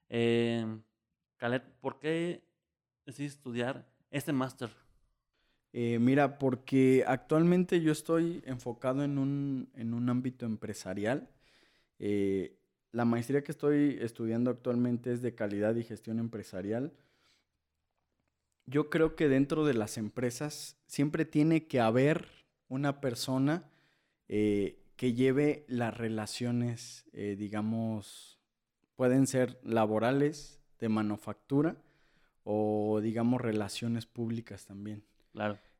[0.08, 0.80] Eh,
[1.80, 2.42] ¿por qué
[3.04, 4.70] decidiste estudiar este máster?
[5.72, 11.28] Mira, porque actualmente yo estoy enfocado en un, en un ámbito empresarial.
[11.98, 12.56] Eh,
[12.92, 16.92] la maestría que estoy estudiando actualmente es de calidad y gestión empresarial.
[18.66, 22.28] Yo creo que dentro de las empresas siempre tiene que haber
[22.68, 23.70] una persona
[24.28, 28.40] eh, que lleve las relaciones, eh, digamos,
[28.96, 31.76] pueden ser laborales, de manufactura
[32.44, 35.02] o, digamos, relaciones públicas también.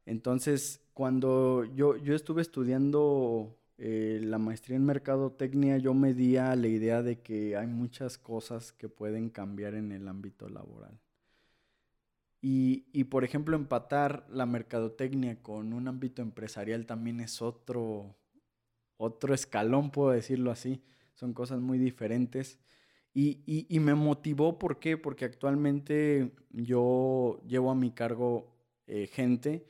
[0.05, 6.57] Entonces, cuando yo, yo estuve estudiando eh, la maestría en mercadotecnia yo me di a
[6.57, 10.99] la idea de que hay muchas cosas que pueden cambiar en el ámbito laboral.
[12.40, 18.14] Y, y, por ejemplo, empatar la mercadotecnia con un ámbito empresarial también es otro,
[18.99, 20.83] otro escalón, puedo decirlo así.
[21.14, 22.59] Son cosas muy diferentes.
[23.14, 24.99] Y, y me motivó, ¿por qué?
[24.99, 28.56] Porque actualmente yo llevo a mi cargo
[28.87, 29.66] eh, gente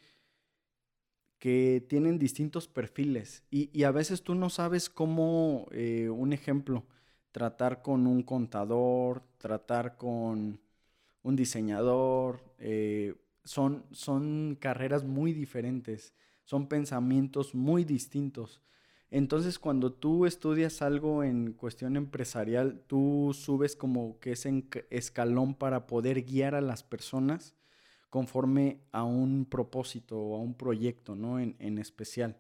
[1.39, 6.85] que tienen distintos perfiles y, a veces tú no sabes cómo, eh, un ejemplo,
[7.33, 10.61] tratar con un contador, tratar con
[11.23, 18.63] un diseñador, eh, son, son carreras muy diferentes, son pensamientos muy distintos.
[19.11, 25.87] Entonces, cuando tú estudias algo en cuestión empresarial, tú subes como que ese escalón para
[25.87, 27.55] poder guiar a las personas
[28.17, 31.39] conforme a un propósito o a un proyecto, ¿no?
[31.39, 32.39] En, especial.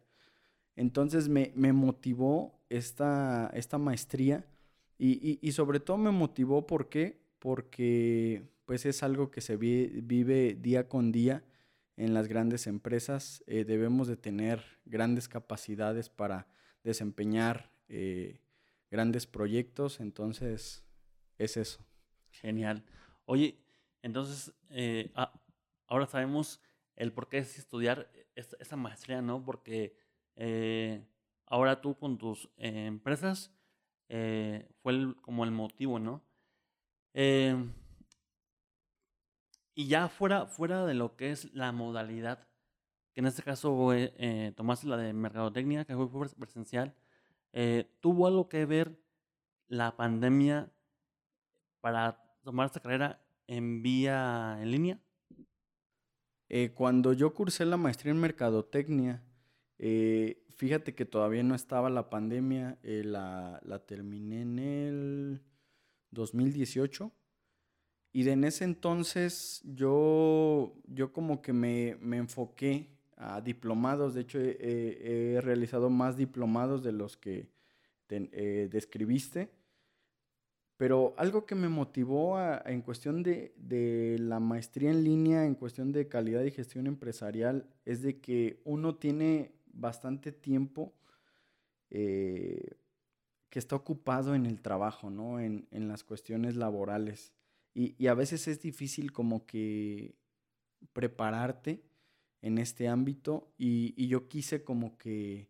[0.74, 4.46] Entonces me, motivó esta, esta maestría
[4.98, 7.20] y, sobre todo me motivó ¿por qué?
[7.40, 11.44] porque pues es algo que se vive día con día
[11.98, 13.44] en las grandes empresas.
[13.46, 16.46] Eh, debemos de tener grandes capacidades para
[16.84, 18.40] desempeñar eh,
[18.90, 20.86] grandes proyectos, entonces
[21.36, 21.84] es eso.
[22.30, 22.82] Genial.
[23.26, 23.58] Oye,
[24.00, 25.38] entonces, eh, ah,
[25.86, 26.60] ahora sabemos
[26.96, 29.44] el por qué es estudiar esa, maestría, ¿no?
[29.44, 29.96] Porque
[30.34, 31.06] eh,
[31.46, 33.52] ahora tú con tus eh, empresas
[34.08, 36.22] eh, fue como el motivo, ¿no?
[39.74, 42.46] Y ya fuera, fuera de lo que es la modalidad,
[43.12, 43.90] que en este caso
[44.54, 46.94] tomaste la de mercadotecnia, que fue presencial,
[48.00, 48.98] ¿tuvo algo que ver
[49.68, 50.70] la pandemia
[51.80, 55.00] para tomar esta carrera en vía en línea?
[56.74, 59.22] Cuando yo cursé la maestría en mercadotecnia,
[59.78, 65.42] fíjate que todavía no estaba la pandemia, la, la terminé en el
[66.10, 67.12] 2018
[68.16, 74.14] y en ese entonces yo, yo como que me, enfoqué a diplomados.
[74.14, 77.50] De hecho, he, realizado más diplomados de los que
[78.08, 79.50] eh, describiste.
[80.76, 86.08] Pero algo que me motivó en cuestión de, la maestría en línea, en cuestión de
[86.08, 90.94] calidad y gestión empresarial, es de que uno tiene bastante tiempo
[91.90, 92.76] eh,
[93.48, 95.40] que está ocupado en el trabajo, ¿no?
[95.40, 97.32] En, las cuestiones laborales.
[97.72, 100.14] Y, a veces es difícil como que
[100.92, 101.82] prepararte
[102.42, 105.48] en este ámbito y, yo quise como que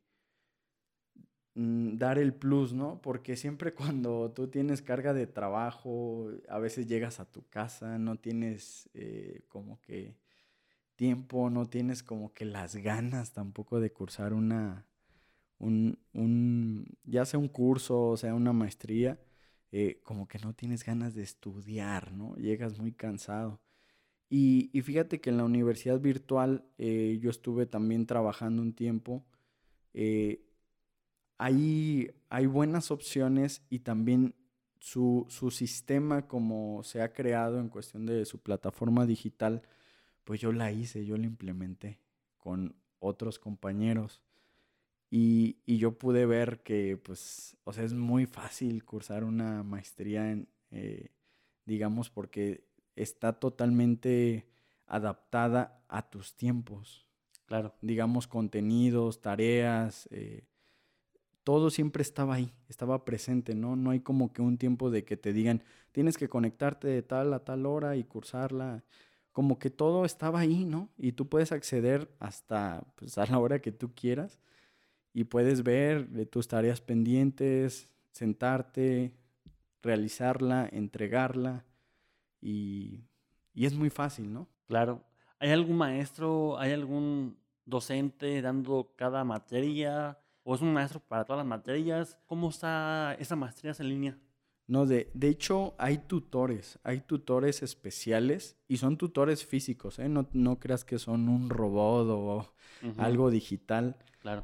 [1.56, 3.00] dar el plus, ¿no?
[3.02, 8.16] Porque siempre cuando tú tienes carga de trabajo, a veces llegas a tu casa, no
[8.16, 10.16] tienes eh, como que
[10.96, 14.86] tiempo, no tienes como que las ganas tampoco de cursar una,
[15.58, 19.20] un, un ya sea un curso, o sea una maestría.
[19.72, 22.36] Eh, como que no tienes ganas de estudiar, ¿no?
[22.36, 23.60] Llegas muy cansado.
[24.28, 29.24] Y, fíjate que en la universidad virtual eh, yo estuve también trabajando un tiempo.
[31.38, 34.34] Hay, hay buenas opciones y también
[34.78, 39.62] su, su, sistema como se ha creado en cuestión de su plataforma digital,
[40.24, 42.00] pues yo la hice, yo la implementé
[42.38, 44.22] con otros compañeros.
[45.10, 50.48] Y, yo pude ver que, pues, o sea, es muy fácil cursar una maestría en,
[50.70, 51.10] eh,
[51.64, 54.48] digamos, porque está totalmente
[54.86, 57.06] adaptada a tus tiempos.
[57.46, 57.74] Claro.
[57.82, 60.44] Digamos, contenidos, tareas, eh,
[61.46, 63.76] todo siempre estaba ahí, estaba presente, ¿no?
[63.76, 67.32] No hay como que un tiempo de que te digan, tienes que conectarte de tal
[67.32, 68.82] a tal hora y cursarla.
[69.30, 70.88] Como que todo estaba ahí, ¿no?
[70.98, 74.40] Y tú puedes acceder hasta pues, a la hora que tú quieras
[75.14, 79.14] y puedes ver tus tareas pendientes, sentarte,
[79.84, 81.64] realizarla, entregarla
[82.40, 83.04] y,
[83.54, 84.48] es muy fácil, ¿no?
[84.66, 85.04] Claro.
[85.38, 90.18] ¿Hay algún maestro, hay algún docente dando cada materia?
[90.48, 92.16] ¿O es un maestro para todas las materias?
[92.24, 94.18] ¿Cómo está esa maestría en línea?
[94.68, 100.08] No, de, de hecho hay tutores, hay tutores especiales y son tutores físicos, ¿eh?
[100.08, 102.46] no, no creas que son un robot o
[102.96, 103.96] algo digital.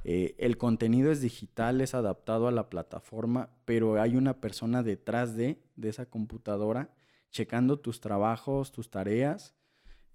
[0.02, 5.36] Eh, el contenido es digital, es adaptado a la plataforma, pero hay una persona detrás
[5.36, 6.90] de, de esa computadora
[7.30, 9.54] checando tus trabajos, tus tareas,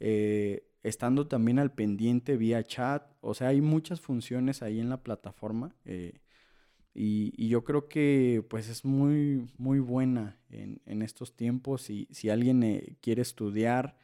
[0.01, 3.03] eh, estando también al pendiente vía chat.
[3.21, 5.75] O sea, hay muchas funciones ahí en la plataforma.
[5.85, 6.19] Eh,
[6.93, 11.89] y, yo creo que pues es muy, muy buena en, en estos tiempos.
[11.89, 13.97] Y si alguien quiere estudiar,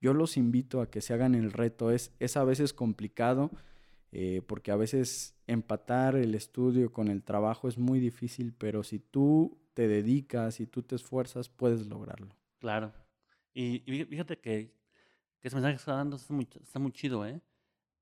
[0.00, 1.90] yo los invito a que se hagan el reto.
[1.90, 3.50] Es, es a veces complicado
[4.12, 8.98] eh, porque a veces empatar el estudio con el trabajo es muy difícil, pero si
[8.98, 12.34] tú te dedicas y tú te esfuerzas, puedes lograrlo.
[12.58, 12.92] Claro.
[13.54, 14.74] Y, fíjate que,
[15.40, 17.40] que, ese mensaje que está dando está muy, está muy chido, ¿eh?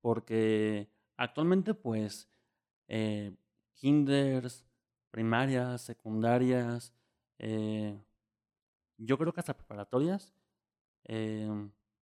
[0.01, 2.29] Porque actualmente, pues,
[2.87, 3.35] eh,
[3.75, 4.65] kinders,
[5.11, 6.93] primarias, secundarias,
[7.39, 7.99] eh,
[8.97, 10.33] yo creo que hasta preparatorias,
[11.05, 11.49] eh,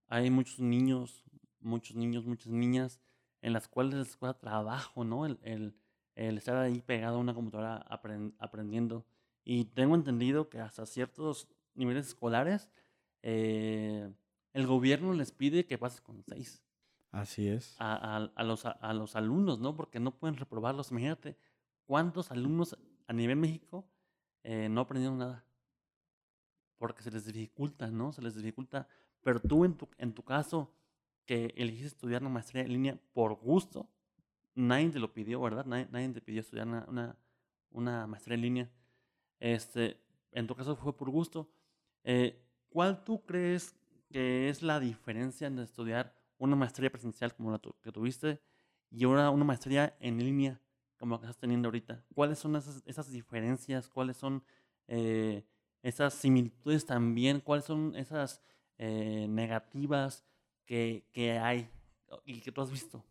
[0.07, 1.23] hay muchos niños,
[1.59, 2.99] muchos niños, muchas niñas
[3.41, 5.25] en las cuales les cuesta trabajo, ¿no?
[5.25, 5.75] El, el,
[6.15, 7.85] el estar ahí pegado a una computadora
[8.39, 9.05] aprendiendo.
[9.43, 12.69] Y tengo entendido que hasta ciertos niveles escolares,
[13.21, 14.11] eh,
[14.53, 16.63] el gobierno les pide que pases con seis.
[17.11, 17.75] Así es.
[17.79, 19.75] A, a, a, los, a, los alumnos, ¿no?
[19.75, 20.91] Porque no pueden reprobarlos.
[20.91, 21.37] Imagínate
[21.85, 23.87] cuántos alumnos a nivel México
[24.43, 25.45] eh, no aprendieron nada.
[26.77, 28.11] Porque se les dificulta, ¿no?
[28.13, 28.87] Se les dificulta.
[29.21, 30.71] Pero tú en tu, en tu caso,
[31.25, 33.89] que elegiste estudiar una maestría en línea por gusto.
[34.55, 35.65] Nadie te lo pidió, ¿verdad?
[35.65, 37.15] Nadie, te pidió estudiar una,
[37.71, 38.71] una, maestría en línea.
[39.39, 39.99] Este,
[40.31, 41.49] en tu caso fue por gusto.
[42.03, 43.75] Eh, ¿Cuál tú crees
[44.09, 48.41] que es la diferencia en estudiar una maestría presencial como la que tuviste
[48.89, 50.61] y ahora una maestría en línea
[50.97, 52.03] como la que estás teniendo ahorita?
[52.15, 53.89] ¿Cuáles son esas, diferencias?
[53.89, 54.43] ¿Cuáles son
[54.87, 55.45] eh,
[55.83, 57.39] esas similitudes también?
[57.41, 58.41] ¿Cuáles son esas
[58.77, 60.25] eh, negativas?
[60.67, 61.69] que, hay
[62.25, 63.03] y que tú has visto?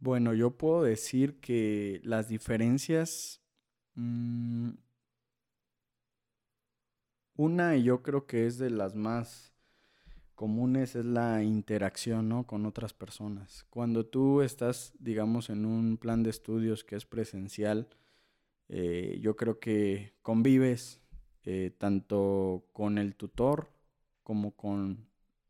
[0.00, 3.40] Bueno, yo puedo decir que las diferencias...
[3.94, 4.70] Mm,
[7.36, 9.52] Una, y yo creo que es de las más
[10.36, 12.46] comunes, es la interacción, ¿no?
[12.46, 13.66] Con otras personas.
[13.70, 17.88] Cuando tú estás, digamos, en un plan de estudios que es presencial,
[18.68, 21.00] eh, yo creo que convives
[21.44, 23.68] eh, tanto con el tutor
[24.22, 25.08] como con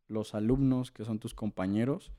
[0.09, 2.13] los alumnos que son tus compañeros.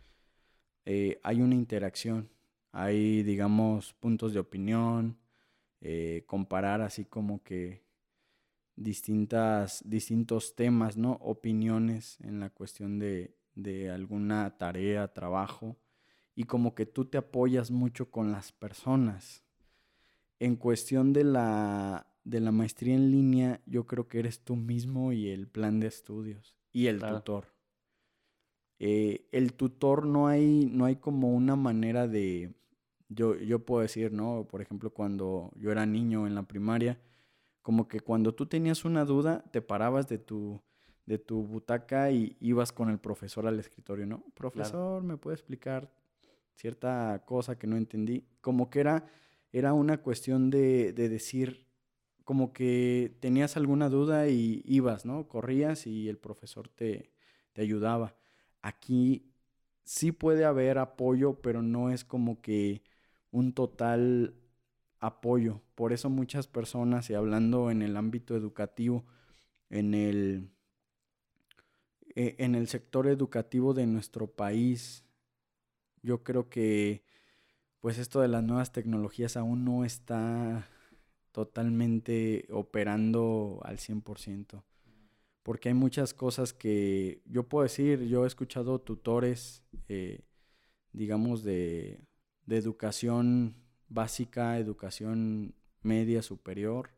[0.85, 2.29] Eh, hay una interacción,
[2.71, 5.17] hay, digamos, puntos de opinión,
[6.25, 7.84] comparar así como que
[8.75, 11.13] distintas, distintos temas, ¿no?
[11.21, 15.77] Opiniones en la cuestión de, de alguna tarea, trabajo,
[16.35, 19.43] y como que tú te apoyas mucho con las personas.
[20.39, 25.13] En cuestión de la, de la maestría en línea, yo creo que eres tú mismo
[25.13, 27.53] y el plan de estudios y el tutor.
[28.79, 32.53] Eh, el tutor no hay, no hay como una manera de,
[33.07, 34.45] yo, yo puedo decir, ¿no?
[34.49, 36.99] Por ejemplo, cuando yo era niño en la primaria,
[37.65, 40.61] como que cuando tú tenías una duda, te parabas de tu,
[41.07, 44.23] de tu butaca y ibas con el profesor al escritorio, ¿no?
[44.35, 45.91] Profesor, ¿me puede explicar
[46.53, 48.23] cierta cosa que no entendí?
[48.39, 49.07] Como que era,
[49.51, 51.65] era una cuestión de, de decir,
[52.23, 55.27] como que tenías alguna duda y ibas, ¿no?
[55.27, 57.09] Corrías y el profesor te,
[57.53, 58.15] te ayudaba.
[58.61, 59.33] Aquí
[59.83, 62.83] sí puede haber apoyo, pero no es como que
[63.31, 64.35] un total
[65.05, 65.61] apoyo.
[65.75, 69.05] Por eso muchas personas, y hablando en el ámbito educativo,
[69.69, 70.49] en el,
[72.15, 75.05] e, en el sector educativo de nuestro país,
[76.01, 77.03] yo creo que
[77.79, 80.67] pues esto de las nuevas tecnologías aún no está
[81.31, 84.63] totalmente operando al 100%.
[85.43, 90.21] Porque hay muchas cosas que yo puedo decir, yo he escuchado tutores, eh,
[90.93, 91.99] digamos, de,
[92.47, 93.64] de educación
[93.95, 96.91] básica, educación media, superior,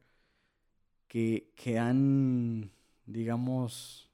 [1.07, 2.71] que, que han,
[3.05, 4.09] digamos,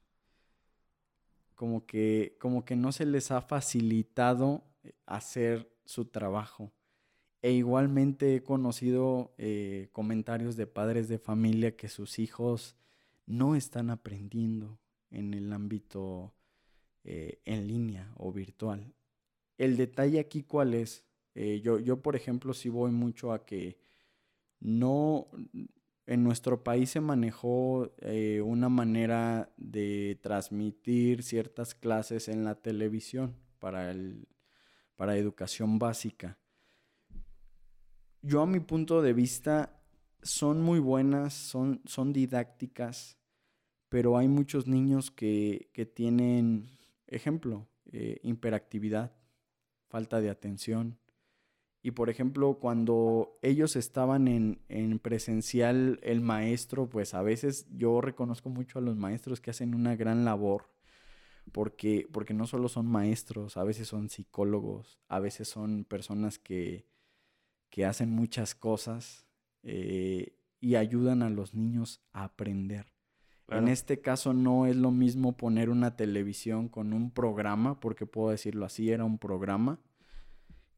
[1.56, 6.72] como que, como que no se les ha facilitado eh, hacer su trabajo.
[7.42, 12.76] E igualmente he conocido eh, comentarios de padres de familia que sus hijos
[13.26, 14.78] no están aprendiendo
[15.10, 16.34] en el ámbito
[17.04, 18.94] eh, en línea o virtual.
[19.58, 21.04] El detalle aquí cuál es,
[21.34, 23.78] eh, yo, yo, por ejemplo, sí voy mucho a que
[24.60, 25.28] no,
[26.06, 33.36] en nuestro país se manejó eh, una manera de transmitir ciertas clases en la televisión
[33.58, 34.28] para, el,
[34.96, 36.38] para educación básica.
[38.22, 39.80] Yo a mi punto de vista
[40.22, 43.18] son muy buenas, son, son didácticas,
[43.88, 46.70] pero hay muchos niños que, que tienen,
[47.06, 49.12] ejemplo, eh, hiperactividad,
[49.88, 50.98] falta de atención,
[51.84, 58.48] y por ejemplo, cuando ellos estaban en, presencial, el maestro, pues a veces yo reconozco
[58.48, 60.70] mucho a los maestros que hacen una gran labor,
[61.52, 66.86] porque, porque no solo son maestros, a veces son psicólogos, a veces son personas que,
[67.68, 69.26] que hacen muchas cosas
[69.62, 72.94] eh, y ayudan a los niños a aprender.
[73.48, 78.30] En este caso no es lo mismo poner una televisión con un programa, porque puedo
[78.30, 79.80] decirlo así, era un programa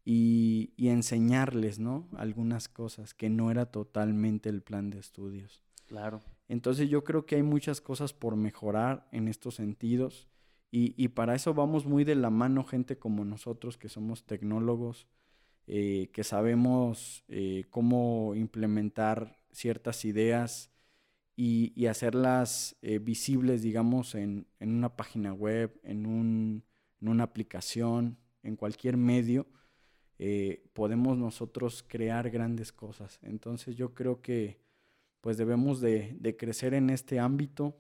[0.09, 2.09] y, enseñarles, ¿no?
[2.17, 5.65] Algunas cosas que no era totalmente el plan de estudios.
[5.87, 6.23] Claro.
[6.49, 10.29] Entonces yo creo que hay muchas cosas por mejorar en estos sentidos
[10.71, 15.09] y, para eso vamos muy de la mano gente como nosotros que somos tecnólogos,
[15.67, 20.71] eh, que sabemos eh, cómo implementar ciertas ideas
[21.35, 26.65] y, hacerlas eh, visibles, digamos, en, una página web, en, un,
[27.01, 29.49] en una aplicación, en cualquier medio
[30.19, 33.19] eh, podemos nosotros crear grandes cosas.
[33.23, 34.59] Entonces yo creo que
[35.21, 37.77] pues debemos de, crecer en este ámbito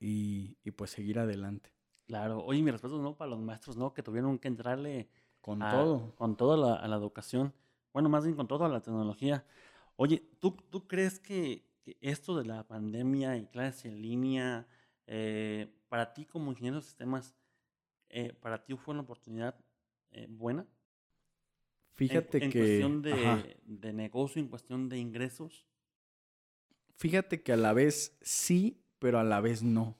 [0.00, 1.70] y, pues seguir adelante.
[2.06, 3.14] Claro, oye, mi respeto ¿no?
[3.14, 3.92] para los maestros, ¿no?
[3.92, 5.08] Que tuvieron que entrarle
[5.40, 6.14] con todo.
[6.16, 7.52] Con todo a la, educación.
[7.92, 9.44] Bueno, más bien con todo a la tecnología.
[9.96, 11.68] Oye, ¿tú, tú crees que,
[12.00, 14.66] esto de la pandemia y clases en línea,
[15.06, 17.34] eh, para ti como ingeniero de sistemas,
[18.08, 19.56] eh, para ti fue una oportunidad
[20.28, 20.66] buena?
[21.94, 22.58] Fíjate en, que.
[22.58, 25.66] cuestión de, negocio, en cuestión de ingresos.
[26.96, 29.98] Fíjate que a la vez sí, pero a la vez no.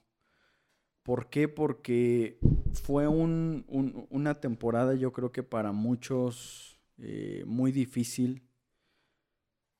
[1.02, 1.48] ¿Por qué?
[1.48, 2.38] Porque
[2.82, 8.42] fue una temporada, yo creo que para muchos eh, muy difícil.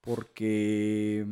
[0.01, 1.27] Porque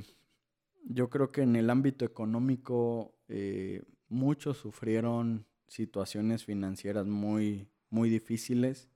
[0.85, 8.89] yo creo que en el ámbito económico eh, muchos sufrieron situaciones financieras muy, muy difíciles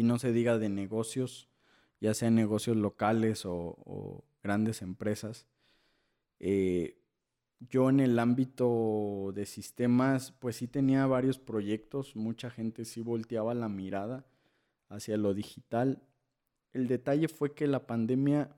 [0.00, 1.50] y no se diga de negocios,
[2.00, 5.46] ya sean negocios locales o, grandes empresas.
[6.38, 6.96] Eh,
[7.68, 13.52] yo en el ámbito de sistemas, pues sí tenía varios proyectos, mucha gente sí volteaba
[13.52, 14.24] la mirada
[14.88, 16.02] hacia lo digital.
[16.72, 18.56] El detalle fue que la pandemia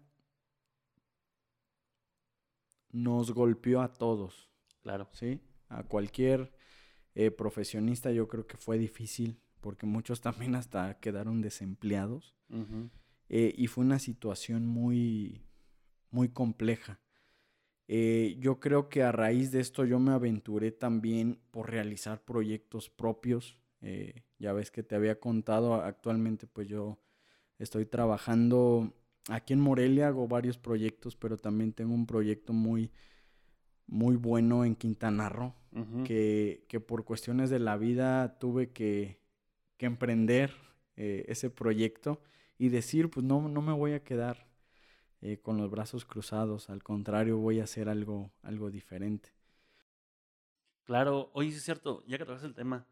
[2.92, 4.48] nos golpeó a todos.
[4.80, 5.08] Claro.
[5.10, 5.40] ¿Sí?
[5.68, 6.52] A cualquier
[7.16, 12.34] eh, profesionista yo creo que fue difícil porque muchos también hasta quedaron desempleados.
[13.30, 15.40] Eh, y fue una situación muy,
[16.10, 17.00] muy compleja.
[17.88, 22.90] Eh, yo creo que a raíz de esto yo me aventuré también por realizar proyectos
[22.90, 23.58] propios.
[24.38, 27.00] ya ves que te había contado, actualmente pues yo
[27.58, 28.92] estoy trabajando
[29.28, 32.90] aquí en Morelia, hago varios proyectos, pero también tengo un proyecto muy,
[33.86, 35.54] muy bueno en Quintana Roo,
[36.04, 39.21] que, por cuestiones de la vida tuve que,
[39.86, 40.54] emprender
[40.96, 42.20] eh, ese proyecto
[42.58, 44.46] y decir, pues no, no me voy a quedar
[45.20, 49.30] eh, con los brazos cruzados, al contrario, voy a hacer algo, algo diferente.
[50.84, 52.86] Claro, oye, es cierto, ya que traes el tema,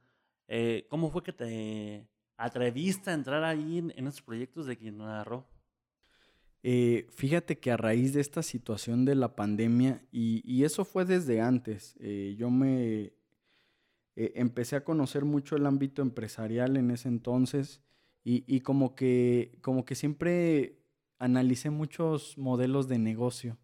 [0.46, 5.44] eh, ¿cómo fue que te atreviste a entrar ahí en, en esos proyectos de Roo?
[6.62, 11.40] Eh, fíjate que a raíz de esta situación de la pandemia, y, eso fue desde
[11.40, 13.12] antes, eh, yo me
[14.24, 17.82] eh, empecé a conocer mucho el ámbito empresarial en ese entonces
[18.22, 20.76] y, como, que, como que siempre
[21.18, 23.56] analicé muchos modelos de negocio,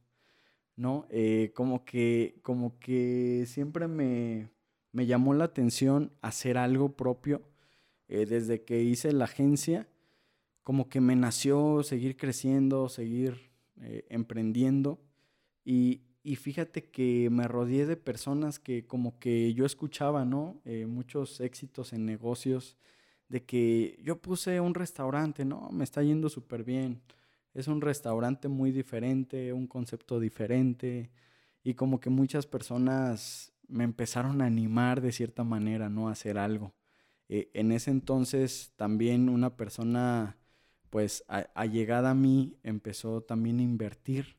[0.76, 1.06] ¿no?
[1.54, 4.50] como, que, como que siempre me,
[4.92, 7.42] me, llamó la atención hacer algo propio
[8.08, 9.88] desde que hice la agencia
[10.66, 14.98] como que me nació seguir creciendo, seguir eh, emprendiendo.
[15.64, 16.00] Y,
[16.34, 20.60] fíjate que me rodeé de personas que como que yo escuchaba, ¿no?
[20.64, 22.76] Eh, muchos éxitos en negocios,
[23.28, 25.68] de que yo puse un restaurante, ¿no?
[25.70, 27.02] Me está yendo súper bien.
[27.54, 31.10] Es un restaurante muy diferente, un concepto diferente.
[31.62, 36.08] Y como que muchas personas me empezaron a animar de cierta manera, ¿no?
[36.08, 36.74] A hacer algo.
[37.28, 40.38] Eh, en ese entonces también una persona
[40.90, 44.36] pues a, llegada a mí empezó también a invertir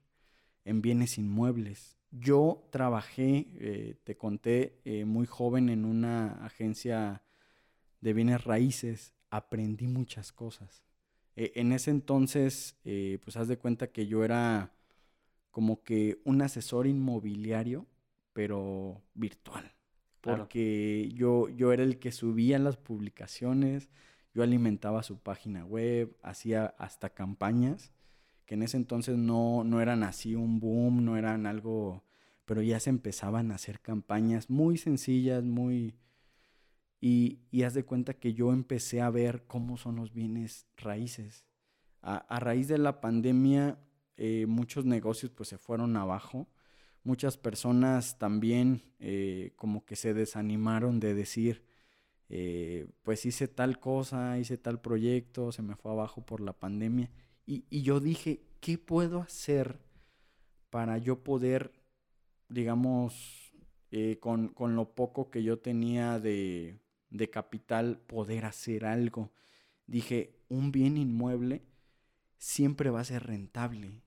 [0.67, 1.97] en bienes inmuebles.
[2.11, 7.23] Yo trabajé, eh, te conté, eh, muy joven en una agencia
[8.01, 10.83] de bienes raíces, aprendí muchas cosas.
[11.37, 14.73] E, en ese entonces, eh, pues haz de cuenta que yo era
[15.51, 17.87] como que un asesor inmobiliario,
[18.33, 19.73] pero virtual.
[20.19, 23.89] Porque yo, yo era el que subía las publicaciones,
[24.33, 27.93] yo alimentaba su página web, hacía hasta campañas,
[28.47, 32.05] que en ese entonces no, no eran así un boom, no eran algo,
[32.45, 35.95] pero ya se empezaban a hacer campañas muy sencillas, muy...
[36.99, 41.45] Y, haz de cuenta que yo empecé a ver cómo son los bienes raíces.
[42.01, 43.79] A, raíz de la pandemia,
[44.15, 46.47] eh, muchos negocios pues se fueron abajo.
[47.03, 51.65] Muchas personas también eh, como que se desanimaron de decir,
[52.29, 57.11] eh, pues hice tal cosa, hice tal proyecto, se me fue abajo por la pandemia.
[57.47, 59.79] Y, yo dije, ¿qué puedo hacer
[60.69, 61.71] para yo poder,
[62.49, 63.53] digamos,
[63.91, 69.31] eh, con, lo poco que yo tenía de, de capital, poder hacer algo?
[69.87, 71.63] Dije, un bien inmueble
[72.37, 74.03] siempre va a ser rentable.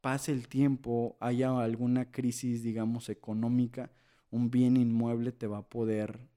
[0.00, 3.90] Pase el tiempo, haya alguna crisis, digamos, económica,
[4.30, 6.28] un bien inmueble te va a poder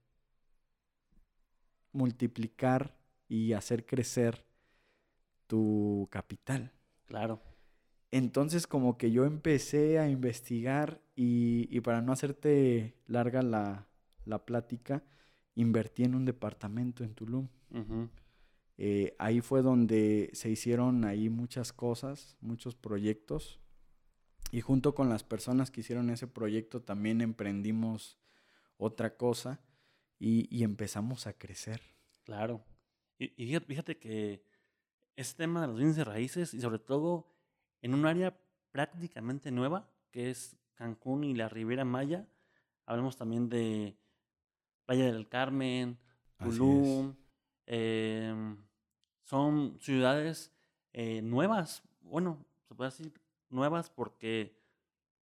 [1.92, 2.98] multiplicar
[3.28, 4.49] y hacer crecer
[5.50, 6.72] tu capital.
[7.06, 7.42] Claro.
[8.12, 13.88] Entonces como que yo empecé a investigar y, para no hacerte larga la,
[14.46, 15.04] plática,
[15.56, 17.48] invertí en un departamento en Tulum.
[18.78, 23.60] Eh, ahí fue donde se hicieron ahí muchas cosas, muchos proyectos.
[24.52, 28.20] Y junto con las personas que hicieron ese proyecto también emprendimos
[28.78, 29.62] otra cosa
[30.20, 31.82] y, empezamos a crecer.
[32.24, 32.64] Claro.
[33.18, 34.44] Y, fíjate que
[35.20, 37.28] este tema de los bienes de raíces y sobre todo
[37.82, 38.40] en un área
[38.72, 42.26] prácticamente nueva, que es Cancún y la Riviera Maya,
[42.86, 43.98] hablamos también de
[44.86, 46.00] Playa del Carmen,
[46.38, 47.16] Tulum,
[47.66, 48.58] em,
[49.24, 50.54] son ciudades
[50.94, 53.14] eh, nuevas, bueno, se puede decir
[53.50, 54.58] nuevas porque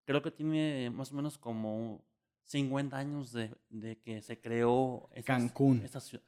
[0.06, 2.06] creo que tiene más o menos como
[2.48, 5.84] 50 años de, que se creó Cancún.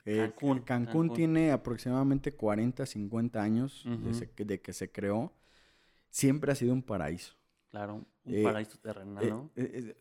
[0.06, 1.14] Eh, Cancún, Cancún.
[1.14, 3.86] tiene aproximadamente 40, 50 años
[4.36, 5.34] de, que se creó.
[6.10, 7.36] Siempre ha sido un paraíso.
[7.70, 9.52] Claro, un eh, paraíso terrenal, eh, ¿no?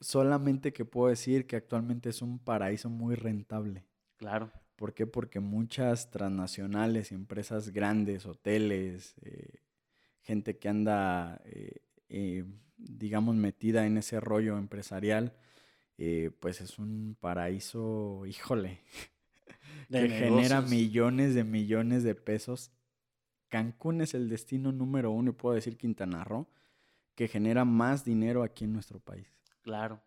[0.01, 3.87] solamente que puedo decir que actualmente es un paraíso muy rentable.
[4.17, 4.51] Claro.
[4.75, 5.07] ¿Por qué?
[5.07, 9.15] Porque muchas transnacionales, empresas grandes, hoteles,
[10.23, 11.41] gente que anda,
[12.77, 15.35] digamos, metida en ese rollo empresarial,
[15.99, 18.81] eh, pues es un paraíso, híjole,
[19.91, 22.73] que genera millones de millones de pesos.
[23.49, 26.47] Cancún es el destino número uno, y puedo decir Quintana Roo,
[27.15, 29.27] que genera más dinero aquí en nuestro país.
[29.63, 30.01] Claro.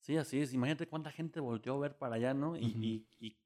[0.00, 0.54] Sí, así es.
[0.54, 2.56] Imagínate cuánta gente volteó a ver para allá, ¿no?
[2.56, 3.36] Y, y- y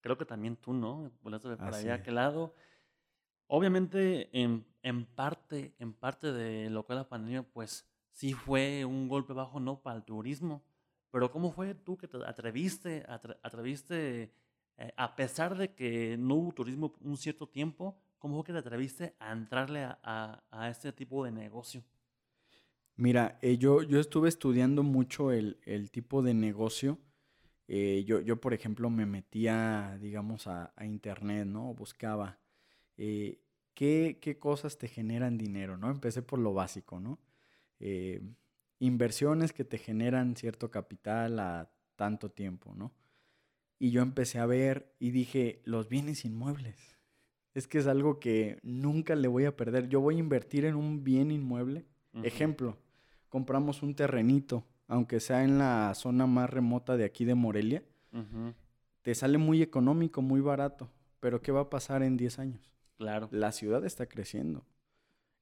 [0.00, 1.10] creo que también tú, ¿no?
[1.22, 2.00] Volteaste a ver para Así allá, es.
[2.02, 2.54] aquel lado.
[3.46, 8.84] Obviamente, en, en parte, en parte de lo que es la pandemia, pues sí fue
[8.84, 9.80] un golpe bajo, ¿no?
[9.80, 10.62] Para el turismo.
[11.14, 14.32] Pero ¿cómo fue tú que te atreviste, atre- atreviste,
[14.76, 18.58] eh, a pesar de que no hubo turismo un cierto tiempo, ¿cómo fue que te
[18.58, 21.84] atreviste a entrarle a, a, este tipo de negocio?
[22.96, 26.98] Mira, eh, yo, yo estuve estudiando mucho el, el tipo de negocio.
[27.68, 31.74] Eh, yo, yo, por ejemplo, me metía, digamos, a, internet, ¿no?
[31.74, 32.40] Buscaba
[32.96, 35.92] qué, qué cosas te generan dinero, ¿no?
[35.92, 37.20] Empecé por lo básico, ¿no?
[37.78, 38.20] Eh,
[38.86, 42.92] inversiones que te generan cierto capital a tanto tiempo, ¿no?
[43.78, 46.76] Y yo empecé a ver y dije, los bienes inmuebles.
[47.54, 49.88] Es que es algo que nunca le voy a perder.
[49.88, 51.86] Yo voy a invertir en un bien inmueble.
[52.22, 52.78] Ejemplo,
[53.28, 57.82] compramos un terrenito, aunque sea en la zona más remota de aquí de Morelia,
[59.02, 60.90] te sale muy económico, muy barato.
[61.20, 62.74] Pero ¿qué va a pasar en 10 años?
[62.96, 63.28] Claro.
[63.32, 64.64] La ciudad está creciendo.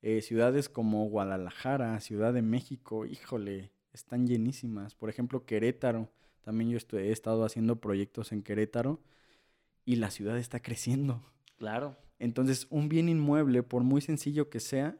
[0.02, 4.94] Eh, ciudades como Guadalajara, Ciudad de México, híjole, están llenísimas.
[4.94, 6.10] Por ejemplo, Querétaro.
[6.42, 9.00] También yo he estado haciendo proyectos en Querétaro
[9.84, 11.22] y la ciudad está creciendo.
[11.56, 11.96] Claro.
[12.18, 14.96] Entonces, un bien inmueble, por muy sencillo que sea,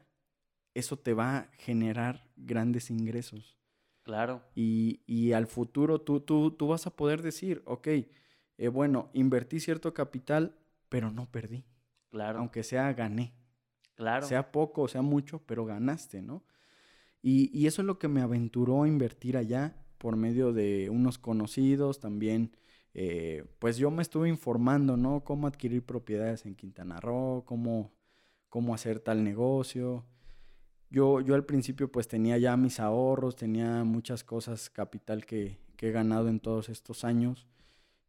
[0.75, 3.59] eso te va a generar grandes ingresos.
[4.05, 4.43] Claro.
[4.55, 9.59] Y, y al futuro tú, tú, tú vas a poder decir, ok, eh, bueno, invertí
[9.59, 10.57] cierto capital,
[10.89, 11.65] pero no perdí.
[12.11, 12.39] Claro.
[12.39, 13.33] Aunque sea, gané.
[14.27, 16.45] Sea poco sea mucho, pero ganaste, ¿no?
[17.23, 21.19] Y, y eso es lo que me aventuró a invertir allá por medio de unos
[21.19, 22.57] conocidos también.
[22.95, 25.25] eh, pues yo me estuve informando, ¿no?
[25.25, 27.93] Cómo adquirir propiedades en Quintana Roo, cómo,
[28.51, 30.05] cómo hacer tal negocio.
[30.91, 35.89] Yo, yo al principio pues tenía ya mis ahorros, tenía muchas cosas, capital que, que
[35.89, 37.47] he ganado en todos estos años.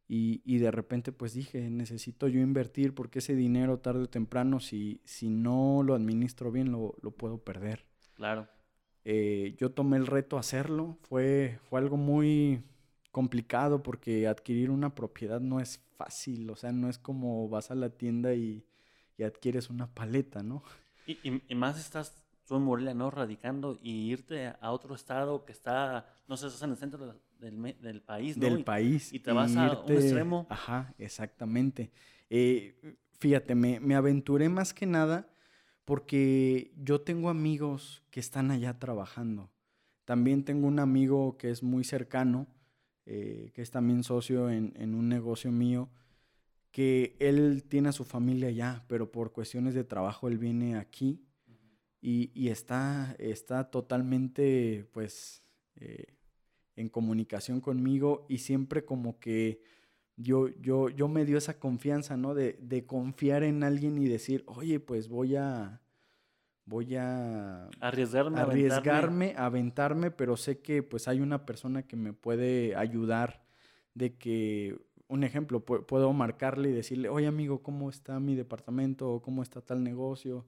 [0.08, 4.60] Y, y de repente pues dije, necesito yo invertir porque ese dinero tarde o temprano,
[4.60, 7.86] si, si no lo administro bien, lo, lo puedo perder.
[8.14, 8.48] Claro.
[9.04, 10.98] Eh, yo tomé el reto a hacerlo.
[11.02, 12.62] Fue, fue algo muy
[13.10, 16.50] complicado porque adquirir una propiedad no es fácil.
[16.50, 18.64] O sea, no es como vas a la tienda y,
[19.18, 20.62] y adquieres una paleta, ¿no?
[21.06, 22.14] Y, y- y más estás
[22.46, 23.10] tú en Morelia, ¿no?
[23.10, 27.18] Radicando y irte a otro estado que está, no sé, estás en el centro de-
[27.50, 28.48] del, país, ¿no?
[28.48, 29.12] del Y- país.
[29.12, 30.46] y te vas a un extremo.
[30.48, 31.90] Ajá, exactamente.
[32.30, 32.74] Eh,
[33.18, 35.28] fíjate, me, me aventuré más que nada
[35.84, 39.50] porque yo tengo amigos que están allá trabajando.
[40.04, 42.46] También tengo un amigo que es muy cercano,
[43.06, 45.90] eh, que es también socio en, en un negocio mío,
[46.70, 51.20] que él tiene a su familia allá, pero por cuestiones de trabajo él viene aquí
[52.00, 55.42] y, y está, está totalmente, pues,
[55.76, 56.16] eh,
[56.76, 59.60] en comunicación conmigo y siempre como que
[60.16, 62.34] yo, yo, yo me dio esa confianza, ¿no?
[62.34, 65.82] De, de confiar en alguien y decir, oye, pues voy a,
[66.66, 68.50] voy a Arriesgarme, aventarme.
[68.50, 73.44] arriesgarme, aventarme, pero sé que pues hay una persona que me puede ayudar
[73.94, 79.10] de que, un ejemplo, pu- puedo marcarle y decirle, oye amigo, ¿cómo está mi departamento?
[79.12, 80.46] ¿O ¿Cómo está tal negocio?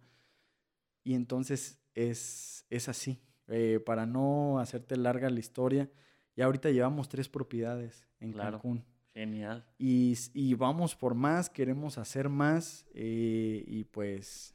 [1.05, 3.20] Y entonces es, es así.
[3.49, 5.89] Eh, para no hacerte larga la historia,
[6.37, 8.53] ya ahorita llevamos tres propiedades en Claro.
[8.59, 8.84] Cancún.
[9.14, 9.64] Genial.
[9.78, 14.55] Y, y vamos por más, queremos hacer más eh, y pues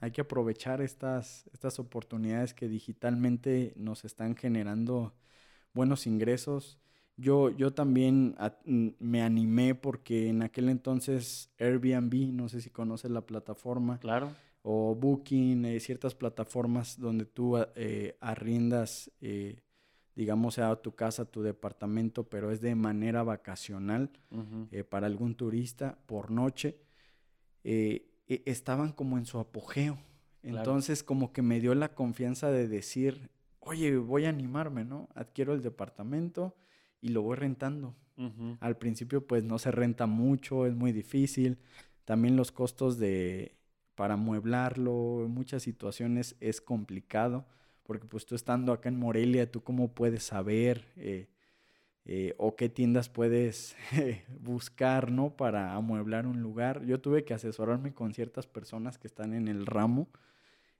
[0.00, 5.14] hay que aprovechar estas, estas oportunidades que digitalmente nos están generando
[5.72, 6.78] buenos ingresos.
[7.16, 13.10] Yo, yo también a- me animé porque en aquel entonces Airbnb, no sé si conoces
[13.10, 14.30] la plataforma, Claro.
[14.62, 19.62] o Booking, eh, ciertas plataformas donde tú eh, arriendas, eh,
[20.16, 24.10] digamos, a tu casa, tu departamento, pero es de manera vacacional
[24.70, 26.76] eh, para algún turista por noche,
[27.64, 29.98] eh, e- estaban como en su apogeo.
[30.42, 30.58] Claro.
[30.58, 35.08] Entonces como que me dio la confianza de decir, oye, voy a animarme, ¿no?
[35.14, 36.54] Adquiero el departamento
[37.00, 37.96] y lo voy rentando.
[38.60, 41.58] Al principio pues no se renta mucho, es muy difícil.
[42.04, 43.56] También los costos de
[43.94, 47.46] para amueblarlo, en muchas situaciones es complicado,
[47.84, 51.28] porque pues tú estando acá en Morelia, tú cómo puedes saber eh,
[52.06, 53.76] eh, o qué tiendas puedes
[54.40, 55.36] buscar, ¿no?
[55.36, 56.84] Para amueblar un lugar.
[56.84, 60.08] Yo tuve que asesorarme con ciertas personas que están en el ramo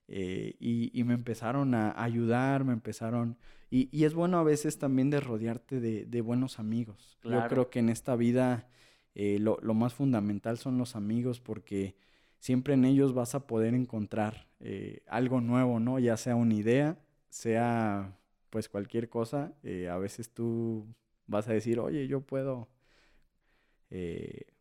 [0.06, 3.38] eh, y, me empezaron a ayudar, me empezaron...
[3.70, 7.18] Y, es bueno a veces también de rodearte de, buenos amigos.
[7.24, 8.68] Yo creo que en esta vida
[9.14, 11.96] eh, lo, más fundamental son los amigos porque
[12.44, 15.98] siempre en ellos vas a poder encontrar eh, algo nuevo, ¿no?
[15.98, 16.98] Ya sea una idea,
[17.30, 18.18] sea
[18.50, 19.54] pues cualquier cosa.
[19.90, 20.86] a veces tú
[21.26, 22.68] vas a decir, oye, yo puedo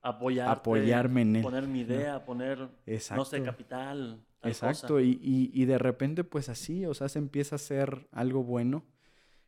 [0.01, 1.43] apoyarme en él.
[1.43, 2.69] Poner mi idea, poner,
[3.13, 4.23] no sé, capital.
[4.43, 8.85] Exacto, y, y, de repente pues así, o sea, se empieza a hacer algo bueno.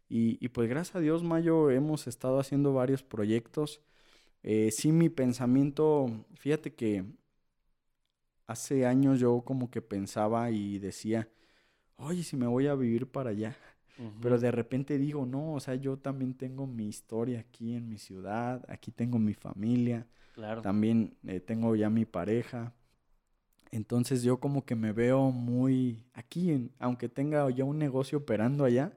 [0.10, 3.82] Y, y pues gracias a Dios, Mayo, hemos estado haciendo varios proyectos.
[4.44, 7.06] Eh, sí, mi pensamiento, fíjate que
[8.48, 11.30] hace años yo como que pensaba y decía,
[11.98, 13.58] oye, si me voy a vivir para allá.
[14.22, 17.98] Pero de repente digo, no, o sea, yo también tengo mi historia aquí en mi
[17.98, 20.62] ciudad, aquí tengo mi familia, claro.
[20.62, 22.74] también eh, tengo ya mi pareja.
[23.76, 28.94] Entonces yo como que me veo muy aquí, aunque tenga ya un negocio operando allá,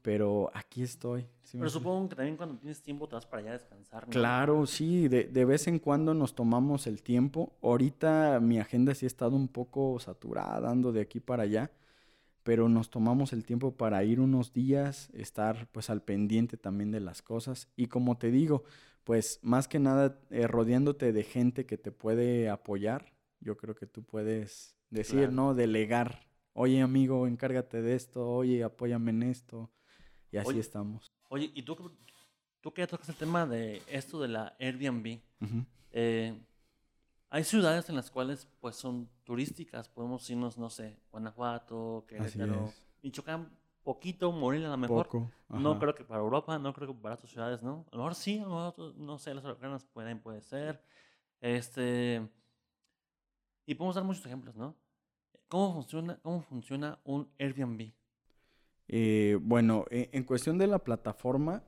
[0.00, 1.26] pero aquí estoy.
[1.52, 4.06] pero supongo que también cuando tienes tiempo te vas para allá a descansar.
[4.08, 7.52] Claro, sí, de, de, vez en cuando nos tomamos el tiempo.
[7.62, 11.70] Ahorita mi agenda sí ha estado un poco saturada, ando de aquí para allá,
[12.42, 17.00] pero nos tomamos el tiempo para ir unos días, estar pues al pendiente también de
[17.00, 17.68] las cosas.
[17.76, 18.64] Y como te digo,
[19.04, 23.86] pues más que nada eh, rodeándote de gente que te puede apoyar yo creo que
[23.86, 25.54] tú puedes decir, ¿no?
[25.54, 26.26] Delegar.
[26.52, 28.28] Oye, amigo, encárgate de esto.
[28.28, 29.70] Oye, apóyame en esto.
[30.30, 31.12] Y así estamos.
[31.28, 31.76] Oye, ¿y tú,
[32.60, 35.20] tú que tocas el tema de esto de la Airbnb?
[35.92, 36.38] Eh,
[37.30, 39.88] hay ciudades en las cuales, pues, son turísticas.
[39.88, 42.72] Podemos irnos, no sé, Guanajuato, Querétaro,
[43.02, 45.08] Michoacán, poquito, Morelia a lo mejor.
[45.48, 47.86] No creo que para Europa, no creo que para otras ciudades, ¿no?
[47.92, 50.82] A lo mejor sí, a lo mejor, no sé, las americanas pueden, puede ser.
[51.40, 52.28] Este...
[53.68, 54.74] Y podemos dar muchos ejemplos, ¿no?
[55.46, 57.92] ¿Cómo funciona, cómo funciona un Airbnb?
[58.88, 61.62] Eh, bueno, e, en, cuestión de la plataforma,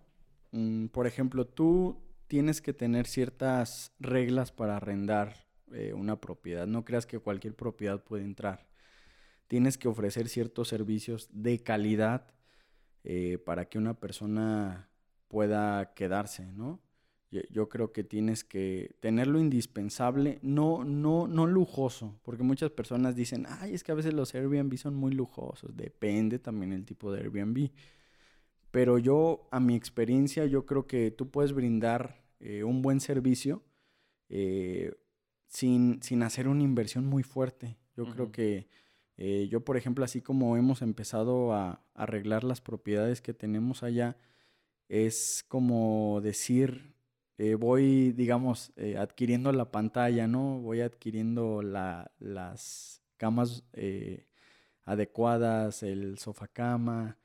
[0.51, 6.67] mm, por ejemplo, tú tienes que tener ciertas reglas para arrendar eh, una propiedad.
[6.67, 8.67] No creas que cualquier propiedad puede entrar.
[9.47, 12.33] Tienes que ofrecer ciertos servicios de calidad
[13.05, 14.89] eh, para que una persona
[15.29, 16.81] pueda quedarse, ¿no?
[17.31, 23.47] Yo, creo que tienes que tenerlo indispensable, no, no, no lujoso, porque muchas personas dicen,
[23.49, 27.20] ay, es que a veces los Airbnb son muy lujosos, depende también el tipo de
[27.20, 27.70] Airbnb.
[28.72, 33.62] Pero yo, a mi experiencia, yo creo que tú puedes brindar eh, un buen servicio
[34.28, 34.93] eh,
[35.47, 37.76] sin, sin, hacer una inversión muy fuerte.
[37.97, 38.68] Yo creo que
[39.16, 44.16] eh, yo, por ejemplo, así como hemos empezado a arreglar las propiedades que tenemos allá,
[44.89, 46.95] es como decir,
[47.43, 50.59] eh, voy, digamos, eh, adquiriendo la pantalla, ¿no?
[50.59, 54.26] Voy adquiriendo las camas eh,
[54.84, 57.16] adecuadas, el sofá cama,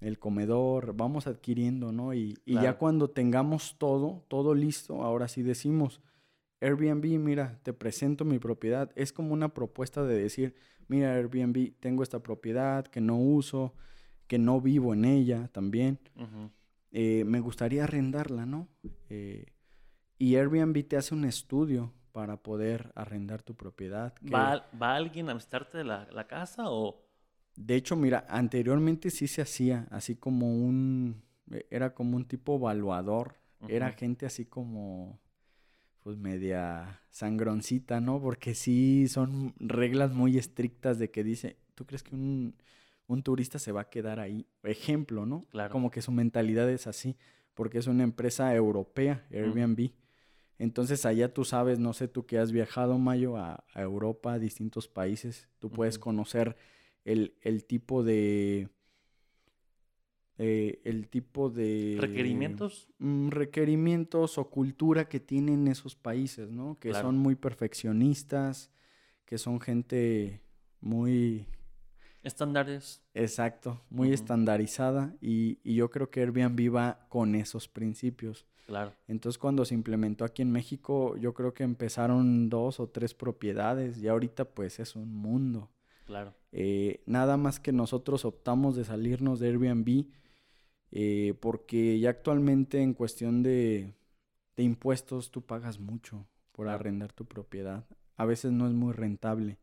[0.00, 2.14] el comedor, vamos adquiriendo, ¿no?
[2.14, 6.00] Y, ya cuando tengamos todo, todo listo, ahora sí decimos,
[6.60, 8.92] Airbnb, mira, te presento mi propiedad.
[8.94, 10.54] Es como una propuesta de decir,
[10.86, 13.74] mira, Airbnb, tengo esta propiedad que no uso,
[14.28, 15.98] que no vivo en ella también.
[16.90, 18.68] Eh, me gustaría arrendarla, ¿no?
[19.10, 19.46] Eh,
[20.18, 24.14] y Airbnb te hace un estudio para poder arrendar tu propiedad.
[24.32, 27.04] ¿Va, alguien a visitarte la, la casa o...?
[27.54, 31.22] De hecho, mira, anteriormente sí se hacía, así como un...
[31.50, 33.36] E, era como un tipo evaluador.
[33.66, 35.20] Era gente así como
[36.08, 38.20] pues media sangroncita, ¿no?
[38.20, 42.54] Porque sí son reglas muy estrictas de que dice, ¿tú crees que un,
[43.08, 44.46] un turista se va a quedar ahí.
[44.62, 45.40] Ejemplo, ¿no?
[45.50, 45.72] Claro.
[45.72, 47.16] Como que su mentalidad es así,
[47.54, 49.90] porque es una empresa europea, Airbnb.
[50.58, 54.88] Entonces allá tú sabes, no sé, tú que has viajado, Mayo, a, Europa, a distintos
[54.88, 56.56] países, tú puedes conocer
[57.04, 57.32] el,
[57.66, 58.68] tipo de...
[60.36, 61.96] Eh, el tipo de...
[61.98, 62.88] ¿Requerimientos?
[62.98, 66.78] Mm, requerimientos o cultura que tienen esos países, ¿no?
[66.78, 68.70] Que son muy perfeccionistas,
[69.24, 70.42] que son gente
[70.80, 71.46] muy
[72.22, 73.02] Estándares.
[73.14, 78.46] Exacto, muy estandarizada y, yo creo que Airbnb va con esos principios.
[78.66, 78.92] Claro.
[79.06, 83.98] Entonces cuando se implementó aquí en México, yo creo que empezaron dos o tres propiedades
[83.98, 85.70] y ahorita pues es un mundo.
[86.06, 86.34] Claro.
[86.52, 90.06] Eh, nada más que nosotros optamos de salirnos de Airbnb
[90.90, 93.94] eh, porque ya actualmente en cuestión de,
[94.56, 97.86] impuestos tú pagas mucho por arrendar tu propiedad.
[98.16, 99.58] A veces no es muy rentable.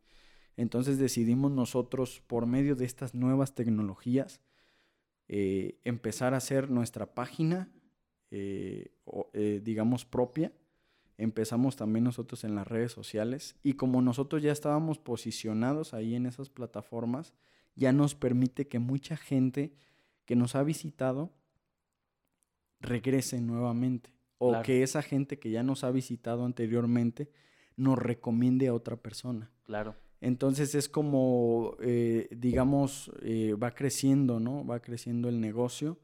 [0.58, 4.41] Entonces decidimos nosotros, por medio de estas nuevas tecnologías,
[5.28, 7.70] eh, empezar a hacer nuestra página,
[8.32, 8.91] eh,
[9.34, 10.53] eh, digamos, propia,
[11.18, 16.26] empezamos también nosotros en las redes sociales y como nosotros ya estábamos posicionados ahí en
[16.26, 17.34] esas plataformas,
[17.76, 19.74] ya nos permite que mucha gente
[20.26, 21.34] que nos ha visitado
[22.80, 27.30] regrese nuevamente o que esa gente que ya nos ha visitado anteriormente
[27.78, 29.51] nos recomiende a otra persona.
[29.64, 29.95] Claro.
[30.22, 34.66] Entonces es como, eh, digamos, eh, va creciendo, ¿no?
[34.66, 35.99] Va creciendo el negocio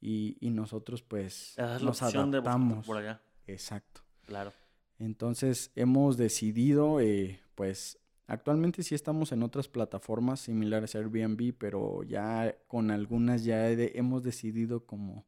[0.00, 2.86] y, nosotros pues nos adaptamos.
[2.86, 3.22] por allá.
[3.46, 4.02] Exacto.
[4.26, 4.52] Claro.
[4.98, 12.02] Entonces hemos decidido, eh, pues actualmente sí estamos en otras plataformas similares a Airbnb, pero
[12.02, 15.26] ya con algunas ya hemos decidido como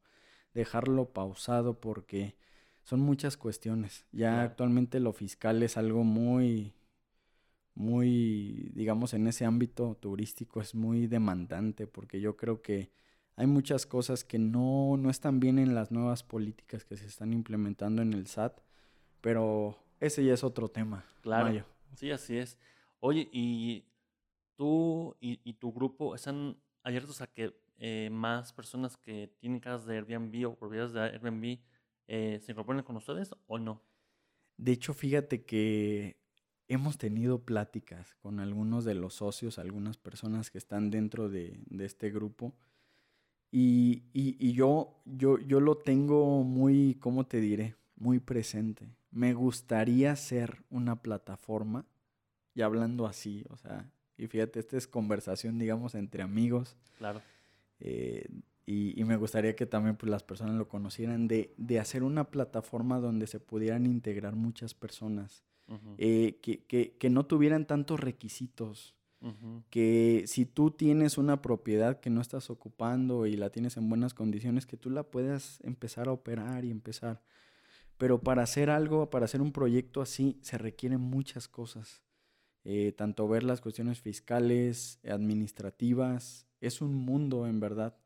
[0.54, 2.36] dejarlo pausado porque
[2.82, 4.06] son muchas cuestiones.
[4.12, 6.74] Ya actualmente lo fiscal es algo muy,
[7.78, 12.90] muy, digamos, en ese ámbito turístico es muy demandante porque yo creo que
[13.36, 17.32] hay muchas cosas que no, no están bien en las nuevas políticas que se están
[17.32, 18.60] implementando en el SAT,
[19.20, 21.04] pero ese ya es otro tema.
[21.22, 21.64] Claro.
[21.94, 22.58] Sí, así es.
[22.98, 23.84] Oye, ¿y
[24.56, 29.98] tú y, tu grupo están abiertos a que eh, más personas que tienen casas de
[29.98, 31.60] Airbnb o propiedades de Airbnb
[32.08, 33.80] eh, se incorporen con ustedes o no?
[34.56, 36.16] De hecho, fíjate que
[36.68, 42.10] hemos tenido pláticas con algunos de los socios, algunas personas que están dentro de, este
[42.10, 42.54] grupo.
[43.50, 47.76] Y, y, yo, yo, yo lo tengo muy, ¿cómo te diré?
[47.96, 48.90] Muy presente.
[49.10, 51.86] Me gustaría ser una plataforma,
[52.54, 56.76] y hablando así, o sea, y fíjate, esta es conversación, digamos, entre amigos.
[56.98, 57.22] Claro.
[57.80, 58.28] Eh,
[58.66, 62.24] y, y, me gustaría que también pues, las personas lo conocieran, de, de hacer una
[62.24, 65.47] plataforma donde se pudieran integrar muchas personas
[65.98, 68.94] eh, que, no tuvieran tantos requisitos.
[69.68, 74.14] Que si tú tienes una propiedad que no estás ocupando y la tienes en buenas
[74.14, 77.20] condiciones, que tú la puedas empezar a operar y empezar.
[77.96, 82.04] Pero para hacer algo, para hacer un proyecto así, se requieren muchas cosas.
[82.64, 87.96] Eh, tanto ver las cuestiones fiscales, administrativas, es un mundo en verdad.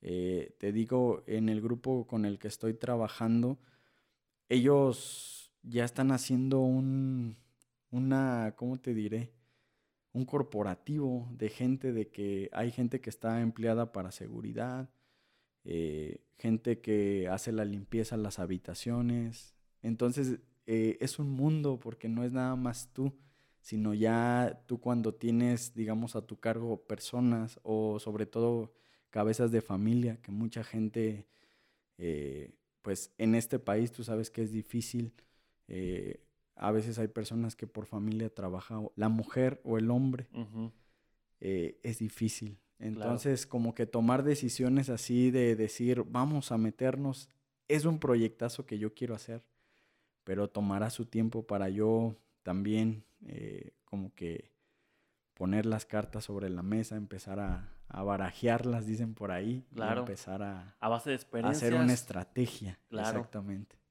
[0.00, 3.58] Eh, te digo, en el grupo con el que estoy trabajando,
[4.48, 7.36] ellos ya están haciendo un,
[7.90, 9.32] una, ¿cómo te diré?
[10.12, 14.90] Un corporativo de gente, de que hay gente que está empleada para seguridad,
[15.64, 19.54] eh, gente que hace la limpieza en las habitaciones.
[19.82, 23.12] Entonces, eh, es un mundo porque no es nada más tú,
[23.60, 28.74] sino ya tú cuando tienes, digamos, a tu cargo personas o sobre todo
[29.10, 31.26] cabezas de familia, que mucha gente,
[31.98, 35.14] eh, pues en este país tú sabes que es difícil
[35.68, 40.28] eh, a veces hay personas que por familia trabaja la mujer o el hombre.
[41.40, 42.58] Eh, es difícil.
[42.78, 47.28] Entonces, como que tomar decisiones así de decir, vamos a meternos,
[47.68, 49.44] es un proyectazo que yo quiero hacer,
[50.24, 54.52] pero tomará su tiempo para yo también eh, como que
[55.34, 60.00] poner las cartas sobre la mesa, empezar a, a barajearlas, dicen por ahí, claro.
[60.00, 62.78] empezar a, a base de hacer una estrategia.
[62.90, 63.81] Exactamente.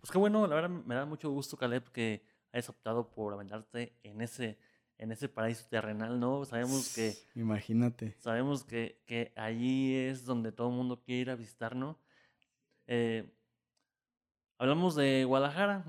[0.00, 2.22] Pues qué bueno, la verdad me da mucho gusto, Caleb, que
[2.52, 4.58] hayas optado por aventarte en ese,
[4.96, 6.44] en ese paraíso terrenal, ¿no?
[6.44, 7.14] Sabemos que...
[7.34, 8.14] Imagínate.
[8.18, 11.98] Sabemos que, que allí es donde todo el mundo quiere ir a visitar, ¿no?
[12.86, 13.28] Eh,
[14.56, 15.84] hablamos de Guadalajara.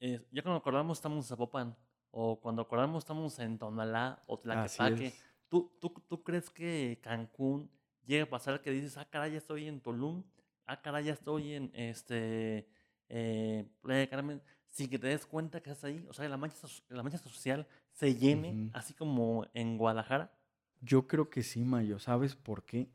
[0.00, 1.76] Eh, ya cuando acordamos estamos en Zapopan.
[2.10, 5.12] O cuando acordamos estamos en Tonalá o Tlaquepaque.
[5.48, 7.70] ¿Tú, tú, ¿Tú crees que Cancún
[8.04, 10.24] llega a pasar que dices, ah, caray, ya estoy en Tulum?
[10.66, 12.66] Ah, caray, ya estoy en este
[13.08, 16.04] eh, Playa Carmen, sin que te des cuenta que estás ahí.
[16.08, 20.32] O sea, la mancha, la mancha social se llene, así como en Guadalajara.
[20.80, 21.98] Yo creo que sí, Mayo.
[21.98, 22.88] ¿Sabes por qué?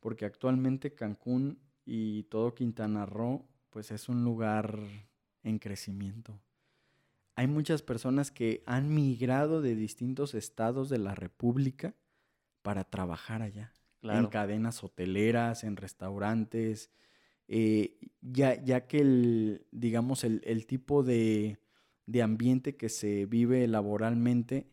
[0.00, 4.78] Porque actualmente Cancún y todo Quintana Roo, pues es un lugar
[5.42, 6.38] en crecimiento.
[7.36, 11.94] Hay muchas personas que han migrado de distintos estados de la República
[12.62, 13.72] para trabajar allá.
[14.02, 16.90] En cadenas hoteleras, en restaurantes,
[17.48, 21.58] eh, ya, ya que el, digamos, el, tipo de,
[22.22, 24.66] ambiente que se vive laboralmente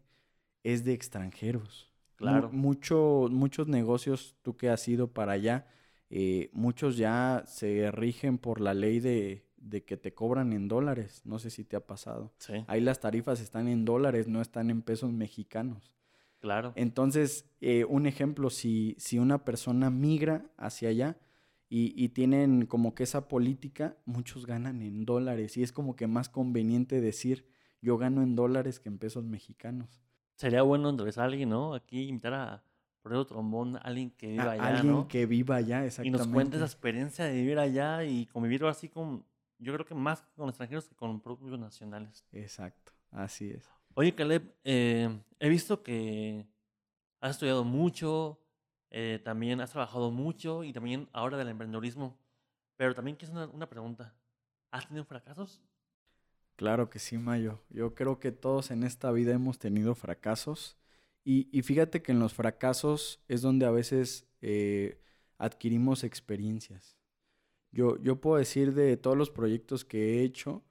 [0.63, 1.89] es de extranjeros.
[2.15, 2.51] Claro.
[2.51, 5.65] muchos negocios, tú que has ido para allá,
[6.11, 9.43] eh, muchos ya se rigen por la ley de,
[9.86, 11.22] que te cobran en dólares.
[11.26, 12.32] No sé si te ha pasado.
[12.67, 15.95] Ahí las tarifas están en dólares, no están en pesos mexicanos.
[16.39, 16.74] Claro.
[16.76, 21.17] Entonces, eh, un ejemplo, si, si una persona migra hacia allá,
[21.74, 26.28] y, tienen como que esa política, muchos ganan en dólares y es como que más
[26.28, 27.47] conveniente decir
[27.82, 30.03] yo gano en dólares que en pesos mexicanos.
[30.36, 31.74] Sería bueno a alguien, ¿no?
[31.74, 32.63] Aquí invitar a
[33.01, 36.17] por trombón, alguien que viva allá, alguien que viva allá, exactamente.
[36.17, 39.26] Y nos cuente esa experiencia de vivir allá y convivir así con
[39.57, 42.26] yo creo que más con extranjeros que con propios nacionales.
[42.34, 43.63] Exacto, así es.
[43.93, 46.45] Oye, Caleb, eh, he visto que
[47.22, 48.41] has estudiado mucho,
[48.92, 52.20] eh, también has trabajado mucho y también ahora del emprendedorismo.
[52.78, 54.14] Pero también quiero una, una pregunta.
[54.72, 55.62] ¿Has tenido fracasos?
[56.56, 57.64] Claro que sí, Mayo.
[57.70, 60.78] Yo creo que todos en esta vida hemos tenido fracasos.
[61.24, 65.02] Y, y fíjate que en los fracasos es donde a veces eh,
[65.38, 66.98] adquirimos experiencias.
[67.72, 70.64] Yo, yo puedo decir de todos los proyectos que he hecho,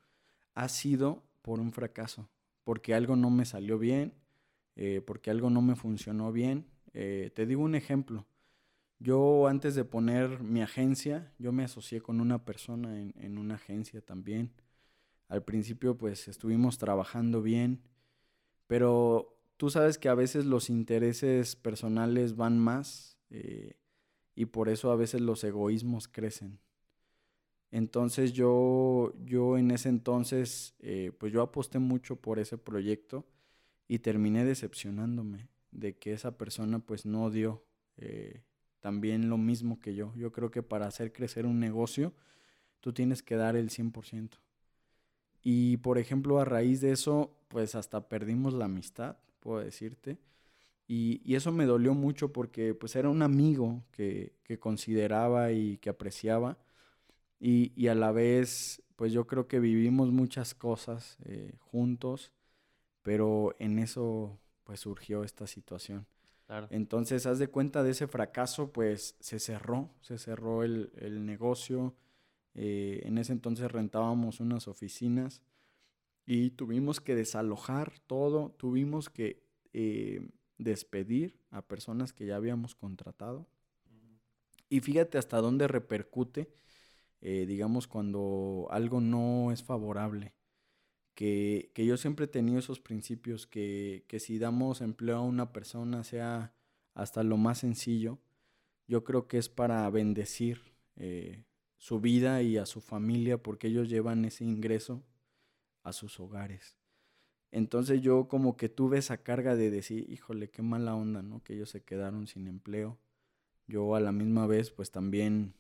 [0.55, 2.29] ha sido por un fracaso,
[2.64, 4.14] porque algo no me salió bien,
[4.77, 6.66] eh, porque algo no me funcionó bien.
[6.95, 8.26] Eh, te digo un ejemplo.
[8.99, 14.03] Yo antes de poner mi agencia, yo me asocié con una persona en, una agencia
[14.03, 14.53] también.
[15.28, 17.82] Al principio pues estuvimos trabajando bien,
[18.66, 23.78] pero tú sabes que a veces los intereses personales van más eh,
[24.34, 26.59] y por eso a veces los egoísmos crecen.
[27.70, 33.24] Entonces yo, yo en ese entonces, eh, pues yo aposté mucho por ese proyecto
[33.88, 37.64] y terminé decepcionándome de que esa persona pues no dio
[37.97, 38.43] eh,
[38.81, 40.12] también lo mismo que yo.
[40.16, 42.14] Yo creo que para hacer crecer un negocio,
[42.81, 44.39] tú tienes que dar el 100%.
[45.43, 50.18] Y por ejemplo, a raíz de eso, pues hasta perdimos la amistad, puedo decirte.
[50.87, 55.79] Y, y eso me dolió mucho porque pues era un amigo que, que consideraba y
[55.79, 56.59] que apreciaba.
[57.41, 62.33] Y, y, a la vez, pues yo creo que vivimos muchas cosas eh, juntos,
[63.03, 64.39] pero en eso
[64.71, 66.07] pues surgió esta situación.
[66.47, 66.68] Claro.
[66.71, 71.97] Entonces, haz de cuenta de ese fracaso, pues se cerró, se cerró el, el negocio.
[72.55, 75.43] Eh, en ese entonces rentábamos unas oficinas
[76.25, 79.43] y tuvimos que desalojar todo, tuvimos que
[79.73, 83.49] eh, despedir a personas que ya habíamos contratado.
[84.68, 86.49] Y fíjate hasta dónde repercute,
[87.23, 90.33] eh, digamos, cuando algo no es favorable.
[91.21, 96.03] Que, yo siempre he tenido esos principios, que, que si damos empleo a una persona,
[96.03, 96.55] sea
[96.95, 98.18] hasta lo más sencillo,
[98.89, 100.62] yo creo que es para bendecir
[100.97, 101.45] eh,
[101.77, 105.05] su vida y a su familia, porque ellos llevan ese ingreso
[105.83, 106.79] a sus hogares.
[107.51, 111.45] Entonces yo como que tuve esa carga de decir, híjole, qué mala onda, ¿no?
[111.45, 112.99] Que ellos se quedaron sin empleo.
[113.66, 115.53] Yo a la misma vez pues también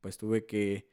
[0.00, 0.88] pues tuve que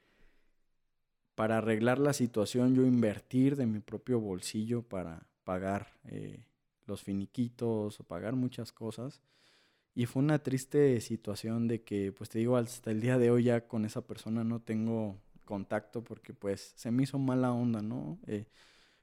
[1.36, 6.46] para arreglar la situación yo invertir de mi propio bolsillo para pagar eh,
[6.86, 9.22] los finiquitos o pagar muchas cosas.
[9.94, 13.44] Y fue una triste situación de que, pues te digo, hasta el día de hoy
[13.44, 18.18] ya con esa persona no tengo contacto porque pues se me hizo mala onda, ¿no?
[18.28, 18.46] Eh,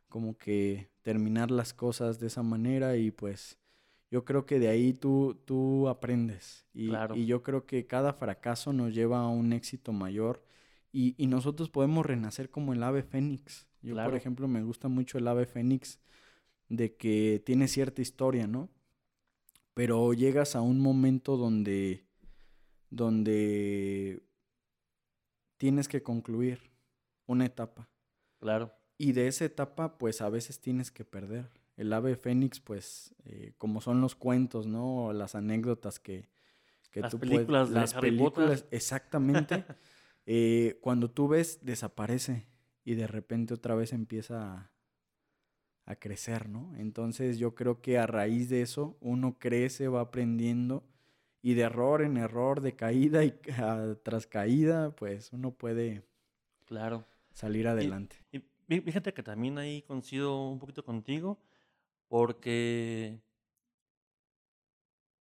[0.09, 3.59] como que terminar las cosas de esa manera y pues
[4.11, 6.67] yo creo que de ahí tú, tú aprendes.
[6.75, 7.17] Y, Claro.
[7.17, 10.43] y yo creo que cada fracaso nos lleva a un éxito mayor
[10.93, 13.67] y, y nosotros podemos renacer como el ave fénix.
[13.83, 15.99] Yo, por ejemplo, me gusta mucho el ave fénix
[16.69, 18.69] de que tiene cierta historia, ¿no?
[19.75, 22.05] Pero llegas a un momento donde,
[22.91, 24.23] donde
[25.57, 26.71] tienes que concluir
[27.27, 27.89] una etapa.
[28.39, 28.73] Claro.
[28.99, 31.51] Y de esa etapa, pues a veces tienes que perder.
[31.77, 35.07] El ave fénix, pues, eh, como son los cuentos, ¿no?
[35.07, 36.29] O las anécdotas que,
[36.91, 38.69] que Las tú puedes- películas de las Harry películas, Potter.
[38.77, 39.65] exactamente.
[40.27, 42.49] eh, cuando tú ves, desaparece
[42.85, 44.73] y de repente otra vez empieza a,
[45.87, 46.75] a crecer, ¿no?
[46.77, 50.85] Entonces yo creo que a raíz de eso uno crece, va aprendiendo
[51.43, 56.05] y de error en error, de caída y ca- tras caída, pues uno puede
[56.67, 57.05] Claro.
[57.33, 58.17] salir adelante.
[58.33, 61.39] Y fí- fíjate que también ahí coincido un poquito contigo,
[62.09, 63.21] porque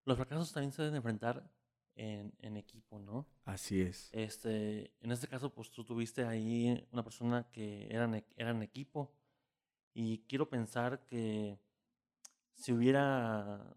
[0.04, 1.48] los fracasos también se deben enfrentar
[1.98, 3.26] en, en equipo, ¿no?
[3.44, 4.10] Así es.
[4.12, 9.12] Este, en este caso, pues tú tuviste ahí una persona que eran, eran equipo,
[9.94, 11.58] y quiero pensar que
[12.54, 13.74] si hubiera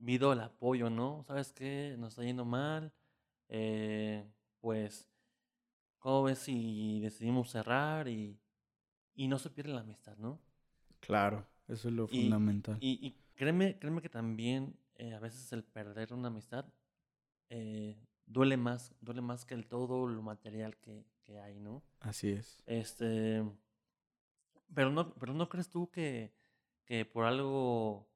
[0.00, 1.22] habido el apoyo, ¿no?
[1.24, 1.96] ¿Sabes qué?
[1.98, 2.92] Nos está yendo mal,
[3.48, 4.26] eh,
[4.60, 5.08] pues,
[5.98, 8.38] ¿cómo ves si decidimos cerrar y,
[9.14, 10.40] y no se pierde la amistad, ¿no?
[11.00, 12.76] Claro, eso es lo Y- fundamental.
[12.80, 16.66] Y, y créeme, créeme que también eh, a veces el perder una amistad
[17.54, 17.96] eh,
[18.26, 21.82] duele más, duele más que el todo lo material que, que hay, ¿no?
[22.00, 22.62] Así es.
[22.66, 23.42] Este,
[24.74, 26.32] pero no, pero no crees tú que,
[26.84, 28.08] que por algo,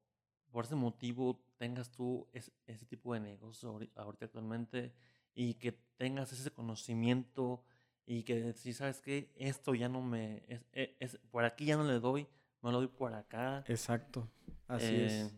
[0.51, 4.93] por ese motivo tengas tú es- ese tipo de negocio ahori- ahorita actualmente
[5.35, 7.63] y que tengas ese conocimiento
[8.05, 11.77] y que si sabes que esto ya no me, es, e- es- por aquí ya
[11.77, 12.27] no le doy,
[12.63, 13.63] no lo doy por acá.
[13.67, 14.27] Exacto.
[14.67, 15.35] Así Eh, es.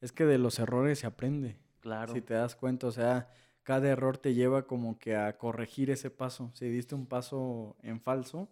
[0.00, 1.58] Es que de los errores se aprende.
[1.82, 3.28] Claro, Si te das cuenta, o sea,
[3.62, 6.50] cada error te lleva como que a corregir ese paso.
[6.54, 8.50] Si diste un paso en falso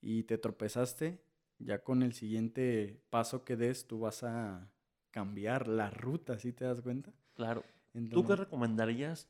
[0.00, 1.22] y te tropezaste,
[1.58, 4.70] ya con el siguiente paso que des, tú vas a
[5.10, 7.12] cambiar la ruta, ¿sí te das cuenta?
[7.34, 7.62] Claro.
[8.10, 9.28] ¿Tú qué recomendarías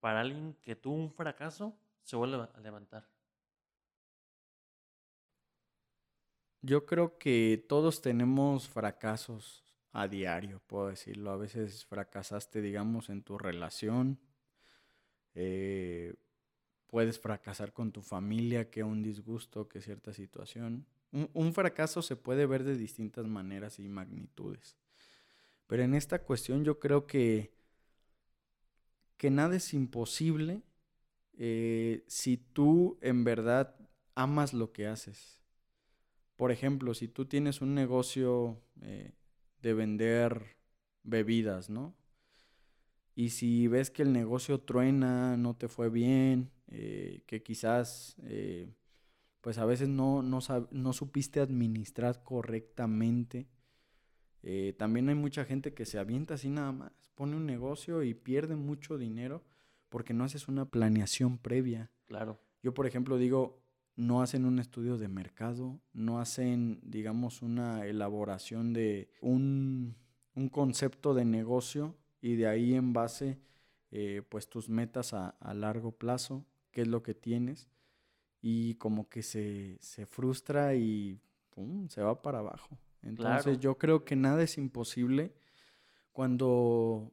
[0.00, 3.08] para alguien que tuvo un fracaso se vuelve a levantar?
[6.60, 9.61] Yo creo que todos tenemos fracasos
[9.92, 11.30] a diario, puedo decirlo.
[11.30, 14.18] A veces fracasaste, digamos, en tu relación.
[15.34, 16.14] Eh,
[16.86, 20.86] puedes fracasar con tu familia, que un disgusto, que cierta situación.
[21.12, 24.76] un, fracaso se puede ver de distintas maneras y magnitudes.
[25.66, 27.52] Pero en esta cuestión yo creo que
[29.22, 30.62] que nada es imposible
[31.34, 33.76] eh, si tú en verdad
[34.16, 35.38] amas lo que haces.
[36.34, 39.12] Por ejemplo, si tú tienes un negocio eh,
[39.62, 40.56] de vender
[41.02, 41.94] bebidas, ¿no?
[43.14, 48.16] Y si ves que el negocio truena, no te fue bien, eh, que quizás
[49.40, 50.38] pues a veces no, no,
[50.70, 53.48] no supiste administrar correctamente,
[54.76, 58.56] también hay mucha gente que se avienta así nada más pone un negocio y pierde
[58.56, 59.44] mucho dinero
[59.88, 61.90] porque no haces una planeación previa.
[62.06, 62.40] Claro.
[62.62, 63.61] Yo, por ejemplo, digo,
[63.96, 69.96] no hacen un estudio de mercado, no hacen, digamos, una elaboración de un,
[70.50, 73.38] concepto de negocio y de ahí en base,
[73.90, 77.68] eh, pues tus metas a, largo plazo, qué es lo que tienes,
[78.40, 81.20] y como que se, frustra y
[81.88, 82.78] se va para abajo.
[83.02, 85.34] Entonces yo creo que nada es imposible
[86.12, 87.12] cuando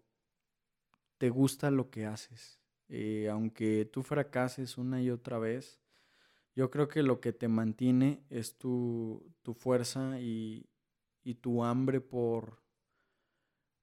[1.17, 2.59] te gusta lo que haces.
[2.87, 5.79] Eh, aunque tú fracases una y otra vez,
[6.55, 10.69] yo creo que lo que te mantiene es tu, fuerza y,
[11.41, 12.63] tu hambre por,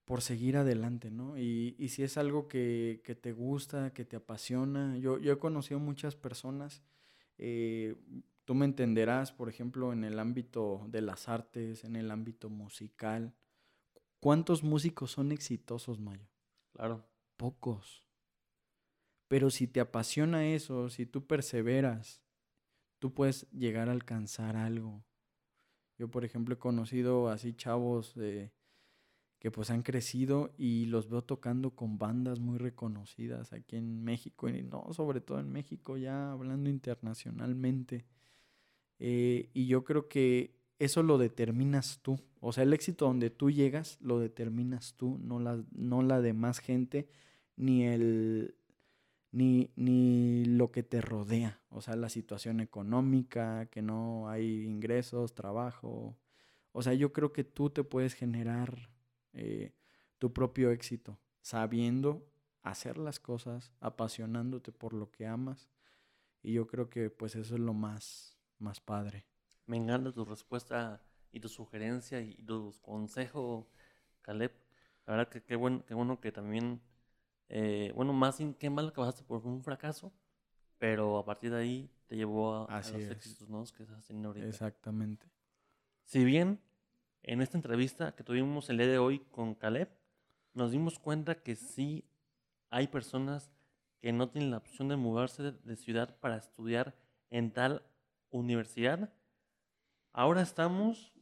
[0.04, 1.38] por seguir adelante, ¿no?
[1.38, 6.16] Y, si es algo que, te gusta, que te apasiona, yo, yo he conocido muchas
[6.16, 6.82] personas,
[7.38, 7.96] eh,
[8.44, 13.34] tú me entenderás, por ejemplo, en el ámbito de las artes, en el ámbito musical,
[14.20, 16.26] ¿Cuántos músicos son exitosos, Mayo?
[16.72, 17.06] Claro.
[17.36, 18.04] Pocos.
[19.28, 22.24] Pero si te apasiona eso, si tú perseveras,
[23.14, 25.04] puedes llegar a alcanzar algo.
[25.98, 28.14] Yo, por ejemplo, he conocido así chavos
[29.38, 34.48] que pues han crecido y los veo tocando con bandas muy reconocidas aquí en México
[34.48, 38.06] y no, sobre todo en México, ya hablando internacionalmente.
[38.98, 42.18] Eh, y yo creo que eso lo determinas tú.
[42.40, 46.58] O sea, el éxito donde tú llegas lo determinas tú, no la, no la demás
[46.58, 47.08] gente,
[47.56, 48.56] ni el
[49.36, 51.60] ni, ni lo que te rodea.
[51.68, 56.16] O sea, la situación económica, que no hay ingresos, trabajo.
[56.72, 58.90] O sea, yo creo que tú te puedes generar
[59.34, 59.74] eh,
[60.16, 62.26] tu propio éxito, sabiendo
[62.62, 65.68] hacer las cosas, apasionándote por lo que amas.
[66.42, 69.26] Y yo creo que pues eso es lo más, más padre.
[69.66, 73.68] Me encanta tu respuesta y tu sugerencia y tu consejo,
[74.22, 74.52] Caleb.
[75.04, 76.80] La verdad que qué bueno, qué bueno que también,
[77.48, 80.12] eh, bueno, más sin qué mal que pasaste por un fracaso,
[80.78, 83.64] pero a partir de ahí te llevó a, los éxitos ¿no?
[83.64, 84.46] que estás teniendo ahorita.
[84.46, 85.26] Exactamente.
[86.04, 86.60] Si bien
[87.22, 89.88] en esta entrevista que tuvimos el día de hoy con Caleb,
[90.54, 92.04] nos dimos cuenta que sí
[92.70, 93.50] hay personas
[94.00, 96.94] que no tienen la opción de moverse de ciudad para estudiar
[97.30, 97.82] en tal
[98.30, 99.12] universidad
[100.18, 101.12] Ahora estamos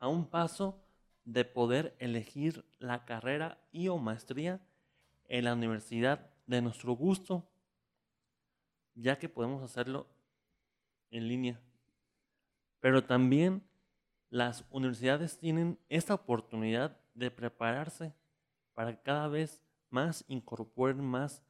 [0.00, 0.84] a un paso
[1.24, 4.60] de poder elegir la carrera y o maestría
[5.28, 7.48] en la universidad de nuestro gusto,
[8.94, 10.06] ya que podemos hacerlo
[11.10, 11.60] en línea.
[12.80, 13.62] Pero también
[14.30, 18.14] las universidades tienen esta oportunidad de prepararse
[18.74, 21.42] para cada vez más incorporen más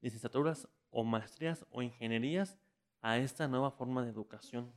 [0.00, 2.58] licenciaturas o maestrías o ingenierías
[3.00, 4.72] a esta nueva forma de educación.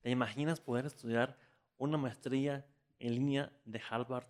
[0.00, 1.38] ¿Te imaginas poder estudiar
[1.76, 2.66] una maestría
[2.98, 4.26] en línea de Harvard,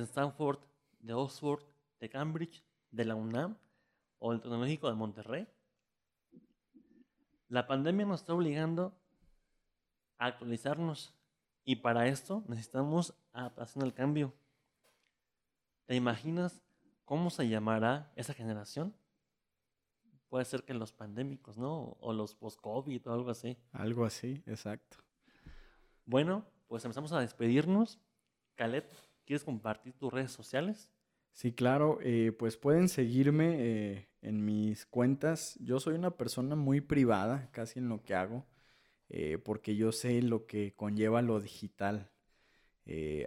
[0.00, 0.60] de Stanford,
[1.00, 1.62] de Oxford,
[2.00, 3.56] de Cambridge, de la UNAM
[4.18, 5.48] o del Tecnológico de Monterrey?
[7.48, 8.94] La pandemia nos está obligando
[10.18, 11.14] a actualizarnos
[11.64, 14.34] y para esto necesitamos adaptación al cambio.
[15.86, 16.62] ¿Te imaginas
[17.04, 18.94] cómo se llamará esa generación?
[20.34, 21.96] puede ser que los pandémicos, ¿no?
[22.00, 23.56] O los post-COVID o algo así.
[23.70, 24.96] Algo así, exacto.
[26.06, 28.00] Bueno, pues empezamos a despedirnos.
[28.56, 28.92] Calet,
[29.24, 30.90] ¿quieres compartir tus redes sociales?
[31.34, 35.58] Sí, claro, eh, pues pueden seguirme eh, en mis cuentas.
[35.60, 38.46] Yo soy una persona muy privada, casi en lo que hago,
[39.08, 42.10] eh, porque yo sé lo que conlleva lo digital.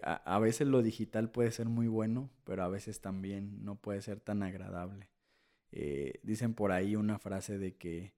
[0.04, 4.20] a, veces lo digital puede ser muy bueno, pero a veces también no puede ser
[4.22, 5.10] tan agradable.
[6.24, 8.14] Dicen por ahí una frase de que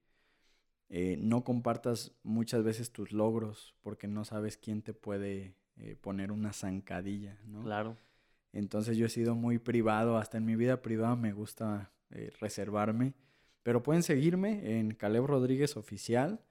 [1.20, 6.54] no compartas muchas veces tus logros porque no sabes quién te puede eh, poner una
[6.54, 7.64] zancadilla, ¿no?
[7.64, 7.98] Claro.
[8.54, 13.14] Entonces yo he sido muy privado, hasta en mi vida privada me gusta eh, reservarme.
[13.64, 16.42] Pero pueden seguirme en Caleb Rodríguez Oficial,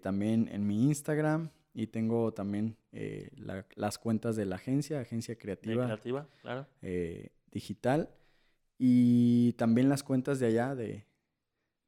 [0.00, 2.76] también en mi Instagram y tengo también
[3.74, 5.84] las cuentas de la agencia, Agencia Creativa.
[5.84, 6.66] creativa, claro.
[7.50, 8.08] digital.
[8.78, 11.04] Y también las cuentas de allá de,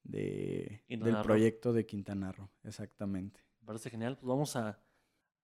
[0.04, 3.40] de, del proyecto de Quintana Roo, exactamente.
[3.60, 4.16] Me parece genial.
[4.16, 4.78] Pues vamos a,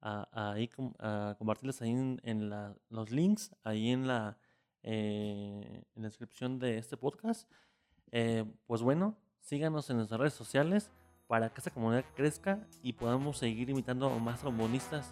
[0.04, 0.54] a,
[0.98, 1.90] a, compartirles ahí
[2.22, 4.36] en, la, los links, ahí en la,
[4.82, 7.50] eh, en la descripción de este podcast.
[8.12, 10.90] Eh, pues bueno, síganos en nuestras redes sociales
[11.26, 15.10] para que esta comunidad crezca y podamos seguir invitando a más trombonistas.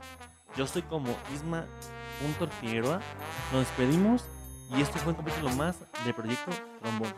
[0.56, 3.00] Yo soy como Isma.figueroa.
[3.50, 4.26] Nos despedimos
[4.76, 6.50] y esto fue un capítulo más de Proyecto
[6.80, 7.14] Trombón.